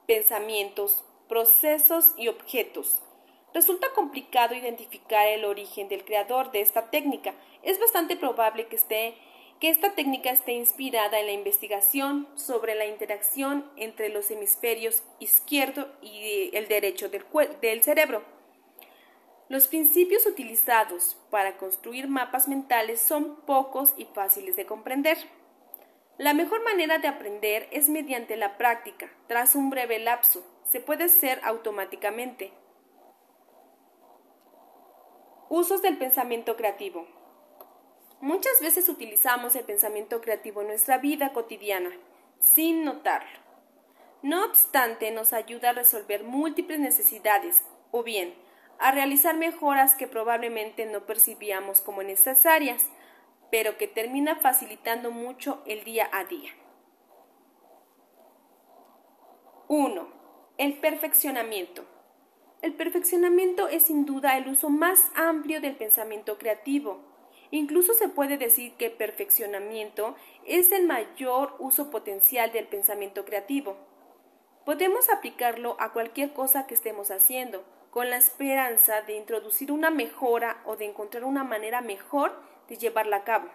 pensamientos, 0.06 1.04
procesos 1.28 2.14
y 2.18 2.28
objetos 2.28 3.02
Resulta 3.54 3.88
complicado 3.96 4.56
identificar 4.56 5.28
el 5.28 5.46
origen 5.46 5.88
del 5.88 6.06
creador 6.06 6.52
de 6.52 6.62
esta 6.62 6.90
técnica. 6.90 7.34
Es 7.64 7.80
bastante 7.80 8.16
probable 8.16 8.68
que, 8.68 8.76
esté, 8.76 9.16
que 9.60 9.70
esta 9.70 9.94
técnica 9.94 10.30
esté 10.32 10.52
inspirada 10.54 11.20
en 11.20 11.28
la 11.28 11.32
investigación 11.32 12.28
sobre 12.36 12.76
la 12.76 12.86
interacción 12.86 13.70
entre 13.78 14.10
los 14.10 14.30
hemisferios 14.30 15.02
izquierdo 15.20 15.88
y 16.02 16.52
el 16.54 16.68
derecho 16.68 17.10
del, 17.10 17.26
del 17.62 17.84
cerebro. 17.84 18.24
Los 19.50 19.68
principios 19.68 20.26
utilizados 20.26 21.16
para 21.30 21.56
construir 21.58 22.10
mapas 22.10 22.50
mentales 22.50 23.02
son 23.02 23.38
pocos 23.46 23.94
y 23.96 24.04
fáciles 24.06 24.58
de 24.58 24.66
comprender. 24.66 25.18
La 26.18 26.34
mejor 26.34 26.64
manera 26.64 26.98
de 26.98 27.08
aprender 27.08 27.70
es 27.72 27.88
mediante 27.88 28.36
la 28.36 28.58
práctica. 28.58 29.10
Tras 29.28 29.56
un 29.56 29.70
breve 29.70 30.00
lapso, 30.00 30.44
se 30.66 30.82
puede 30.82 31.06
hacer 31.06 31.40
automáticamente. 31.44 32.52
Usos 35.50 35.82
del 35.82 35.98
pensamiento 35.98 36.58
creativo. 36.58 37.08
Muchas 38.20 38.60
veces 38.60 38.90
utilizamos 38.90 39.56
el 39.56 39.64
pensamiento 39.64 40.20
creativo 40.20 40.62
en 40.62 40.68
nuestra 40.68 40.98
vida 40.98 41.32
cotidiana, 41.32 41.92
sin 42.40 42.84
notarlo. 42.84 43.40
No 44.22 44.44
obstante, 44.44 45.10
nos 45.12 45.32
ayuda 45.32 45.70
a 45.70 45.74
resolver 45.74 46.26
múltiples 46.26 46.80
necesidades, 46.80 47.64
o 47.92 48.04
bien, 48.04 48.34
a 48.78 48.92
realizar 48.92 49.38
mejoras 49.38 49.96
que 49.96 50.08
probablemente 50.08 50.86
no 50.86 51.06
percibíamos 51.06 51.80
como 51.80 52.04
necesarias, 52.04 52.84
pero 53.50 53.78
que 53.78 53.88
termina 53.88 54.36
facilitando 54.36 55.12
mucho 55.12 55.62
el 55.66 55.86
día 55.86 56.10
a 56.12 56.26
día. 56.26 56.52
1. 59.70 60.08
El 60.58 60.80
perfeccionamiento. 60.80 61.86
El 62.62 62.74
perfeccionamiento 62.74 63.68
es 63.68 63.84
sin 63.84 64.06
duda 64.06 64.36
el 64.38 64.48
uso 64.48 64.70
más 64.70 65.12
amplio 65.16 65.62
del 65.62 65.76
pensamiento 65.76 66.40
creativo. 66.40 67.00
Incluso 67.52 67.94
se 67.94 68.10
puede 68.10 68.38
decir 68.38 68.74
que 68.74 68.90
perfeccionamiento 68.90 70.16
es 70.44 70.72
el 70.72 70.88
mayor 70.88 71.56
uso 71.60 71.92
potencial 71.92 72.52
del 72.52 72.68
pensamiento 72.68 73.26
creativo. 73.26 73.78
Podemos 74.66 75.10
aplicarlo 75.10 75.78
a 75.80 75.94
cualquier 75.94 76.34
cosa 76.34 76.66
que 76.66 76.74
estemos 76.74 77.12
haciendo, 77.12 77.64
con 77.92 78.10
la 78.10 78.18
esperanza 78.18 79.02
de 79.02 79.16
introducir 79.16 79.72
una 79.72 79.92
mejora 79.92 80.62
o 80.66 80.76
de 80.76 80.86
encontrar 80.86 81.24
una 81.24 81.44
manera 81.44 81.82
mejor 81.82 82.36
de 82.68 82.78
llevarla 82.78 83.18
a 83.18 83.24
cabo. 83.24 83.50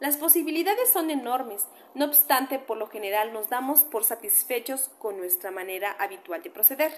Las 0.00 0.16
posibilidades 0.16 0.90
son 0.90 1.10
enormes, 1.10 1.66
no 1.94 2.04
obstante, 2.04 2.58
por 2.60 2.76
lo 2.76 2.86
general 2.86 3.32
nos 3.32 3.48
damos 3.48 3.84
por 3.84 4.04
satisfechos 4.04 4.90
con 4.98 5.16
nuestra 5.16 5.50
manera 5.50 5.96
habitual 5.98 6.42
de 6.42 6.50
proceder. 6.50 6.92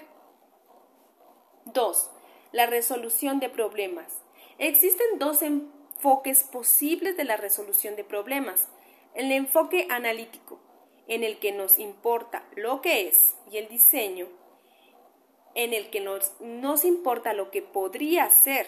2. 1.73 2.09
La 2.51 2.65
resolución 2.65 3.39
de 3.39 3.49
problemas. 3.49 4.21
Existen 4.57 5.19
dos 5.19 5.41
enfoques 5.41 6.43
posibles 6.43 7.17
de 7.17 7.23
la 7.23 7.37
resolución 7.37 7.95
de 7.95 8.03
problemas. 8.03 8.67
El 9.13 9.31
enfoque 9.31 9.87
analítico, 9.89 10.59
en 11.07 11.23
el 11.23 11.39
que 11.39 11.51
nos 11.51 11.79
importa 11.79 12.43
lo 12.55 12.81
que 12.81 13.07
es, 13.07 13.35
y 13.51 13.57
el 13.57 13.67
diseño, 13.67 14.27
en 15.55 15.73
el 15.73 15.89
que 15.89 15.99
nos, 15.99 16.33
nos 16.39 16.85
importa 16.85 17.33
lo 17.33 17.51
que 17.51 17.61
podría 17.61 18.29
ser. 18.29 18.67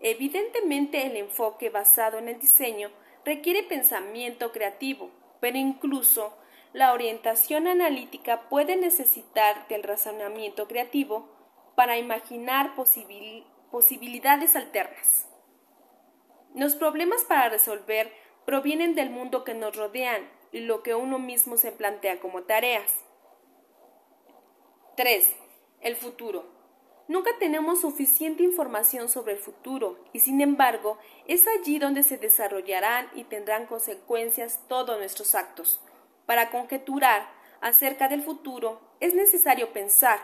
Evidentemente 0.00 1.06
el 1.06 1.16
enfoque 1.16 1.70
basado 1.70 2.18
en 2.18 2.28
el 2.28 2.38
diseño 2.38 2.90
requiere 3.24 3.62
pensamiento 3.62 4.52
creativo, 4.52 5.10
pero 5.40 5.58
incluso 5.58 6.32
la 6.72 6.92
orientación 6.92 7.66
analítica 7.66 8.48
puede 8.48 8.76
necesitar 8.76 9.66
del 9.68 9.82
razonamiento 9.82 10.68
creativo 10.68 11.28
para 11.80 11.96
imaginar 11.96 12.74
posibilidades 12.74 14.54
alternas. 14.54 15.26
Los 16.54 16.74
problemas 16.74 17.22
para 17.22 17.48
resolver 17.48 18.12
provienen 18.44 18.94
del 18.94 19.08
mundo 19.08 19.44
que 19.44 19.54
nos 19.54 19.74
rodean 19.74 20.30
y 20.52 20.58
lo 20.60 20.82
que 20.82 20.94
uno 20.94 21.18
mismo 21.18 21.56
se 21.56 21.72
plantea 21.72 22.20
como 22.20 22.42
tareas. 22.42 22.94
3. 24.98 25.34
El 25.80 25.96
futuro. 25.96 26.44
Nunca 27.08 27.30
tenemos 27.38 27.80
suficiente 27.80 28.42
información 28.42 29.08
sobre 29.08 29.32
el 29.32 29.38
futuro 29.38 30.04
y 30.12 30.18
sin 30.18 30.42
embargo 30.42 30.98
es 31.26 31.46
allí 31.46 31.78
donde 31.78 32.02
se 32.02 32.18
desarrollarán 32.18 33.08
y 33.14 33.24
tendrán 33.24 33.64
consecuencias 33.64 34.60
todos 34.68 34.98
nuestros 34.98 35.34
actos. 35.34 35.80
Para 36.26 36.50
conjeturar 36.50 37.26
acerca 37.62 38.08
del 38.08 38.22
futuro 38.22 38.82
es 39.00 39.14
necesario 39.14 39.72
pensar, 39.72 40.18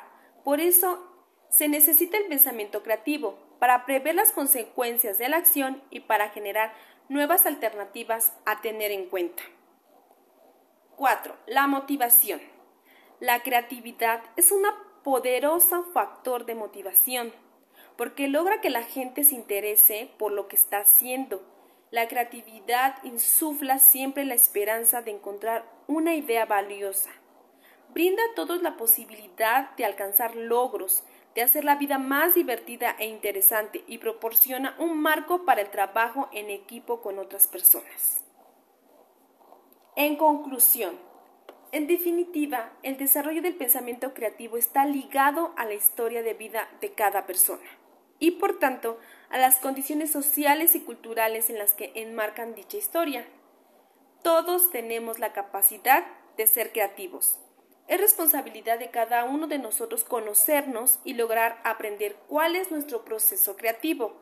por 0.45 0.61
eso 0.61 1.16
se 1.57 1.69
necesita 1.69 2.19
el 2.19 2.27
pensamiento 2.27 2.83
creativo, 2.83 3.39
para 3.59 3.87
prever 3.87 4.15
las 4.15 4.31
consecuencias 4.31 5.17
de 5.17 5.31
la 5.31 5.39
acción 5.39 5.83
y 5.89 6.01
para 6.01 6.29
generar 6.29 6.75
nuevas 7.09 7.47
alternativas 7.47 8.35
a 8.45 8.61
tener 8.61 8.91
en 8.91 9.09
cuenta. 9.09 9.43
4. 10.97 11.35
La 11.47 11.67
motivación. 11.67 12.43
La 13.21 13.43
creatividad 13.43 14.23
es 14.37 14.53
un 14.53 14.65
poderoso 15.03 15.85
factor 15.95 16.45
de 16.45 16.55
motivación 16.55 17.33
porque 17.97 18.29
logra 18.29 18.61
que 18.61 18.69
la 18.69 18.83
gente 18.83 19.25
se 19.25 19.35
interese 19.35 20.11
por 20.19 20.33
lo 20.33 20.49
que 20.49 20.57
está 20.57 20.81
haciendo. 20.81 21.43
La 21.91 22.07
creatividad 22.07 23.03
insufla 23.03 23.79
siempre 23.79 24.27
la 24.27 24.35
esperanza 24.35 25.01
de 25.01 25.13
encontrar 25.13 25.65
una 25.87 26.15
idea 26.15 26.45
valiosa. 26.45 27.11
Brinda 27.95 28.23
a 28.23 28.35
todos 28.35 28.61
la 28.61 28.77
posibilidad 28.77 29.75
de 29.77 29.87
alcanzar 29.87 30.37
logros, 30.37 31.03
de 31.37 31.43
hacer 31.43 31.67
la 31.67 31.77
vida 31.77 31.99
más 31.99 32.35
divertida 32.35 32.97
e 32.99 33.07
interesante 33.07 33.85
y 33.87 33.99
proporciona 33.99 34.75
un 34.79 34.99
marco 34.99 35.45
para 35.45 35.61
el 35.61 35.69
trabajo 35.69 36.31
en 36.33 36.49
equipo 36.49 37.03
con 37.03 37.19
otras 37.19 37.47
personas. 37.47 38.25
En 39.97 40.17
conclusión, 40.17 40.99
en 41.73 41.87
definitiva, 41.87 42.73
el 42.83 42.97
desarrollo 42.97 43.43
del 43.43 43.55
pensamiento 43.55 44.15
creativo 44.15 44.57
está 44.57 44.87
ligado 44.87 45.53
a 45.59 45.67
la 45.67 45.75
historia 45.75 46.23
de 46.23 46.33
vida 46.33 46.71
de 46.81 46.93
cada 46.93 47.27
persona 47.27 47.69
y, 48.19 48.33
por 48.33 48.59
tanto, 48.59 48.99
a 49.29 49.37
las 49.37 49.57
condiciones 49.57 50.11
sociales 50.11 50.75
y 50.75 50.81
culturales 50.81 51.51
en 51.51 51.59
las 51.59 51.75
que 51.75 51.93
enmarcan 51.97 52.55
dicha 52.55 52.79
historia. 52.79 53.27
Todos 54.23 54.71
tenemos 54.71 55.19
la 55.19 55.35
capacidad 55.35 56.07
de 56.39 56.47
ser 56.47 56.73
creativos 56.73 57.39
es 57.89 58.01
responsabilidad 58.01 58.79
de 58.79 58.91
cada 58.91 59.25
uno 59.25 59.47
de 59.47 59.59
nosotros 59.59 60.03
conocernos 60.03 60.99
y 61.05 61.15
lograr 61.15 61.61
aprender 61.65 62.17
cuál 62.29 62.57
es 62.57 62.71
nuestro 62.71 63.05
proceso 63.05 63.57
creativo. 63.57 64.17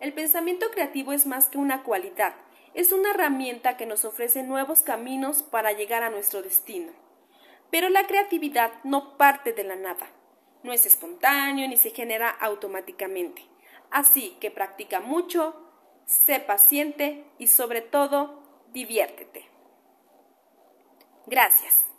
El 0.00 0.14
pensamiento 0.14 0.70
creativo 0.70 1.12
es 1.12 1.26
más 1.26 1.46
que 1.46 1.58
una 1.58 1.82
cualidad, 1.82 2.34
es 2.74 2.90
una 2.90 3.10
herramienta 3.10 3.76
que 3.76 3.86
nos 3.86 4.04
ofrece 4.04 4.42
nuevos 4.42 4.82
caminos 4.82 5.42
para 5.42 5.72
llegar 5.72 6.02
a 6.02 6.10
nuestro 6.10 6.42
destino. 6.42 6.92
Pero 7.70 7.90
la 7.90 8.06
creatividad 8.06 8.72
no 8.82 9.16
parte 9.18 9.52
de 9.52 9.64
la 9.64 9.76
nada, 9.76 10.08
no 10.62 10.72
es 10.72 10.86
espontáneo 10.86 11.68
ni 11.68 11.76
se 11.76 11.90
genera 11.90 12.30
automáticamente. 12.30 13.42
Así 13.90 14.36
que 14.40 14.50
practica 14.50 15.00
mucho, 15.00 15.54
sé 16.06 16.40
paciente 16.40 17.24
y 17.38 17.48
sobre 17.48 17.82
todo, 17.82 18.42
diviértete. 18.72 19.50
Gracias. 21.26 21.91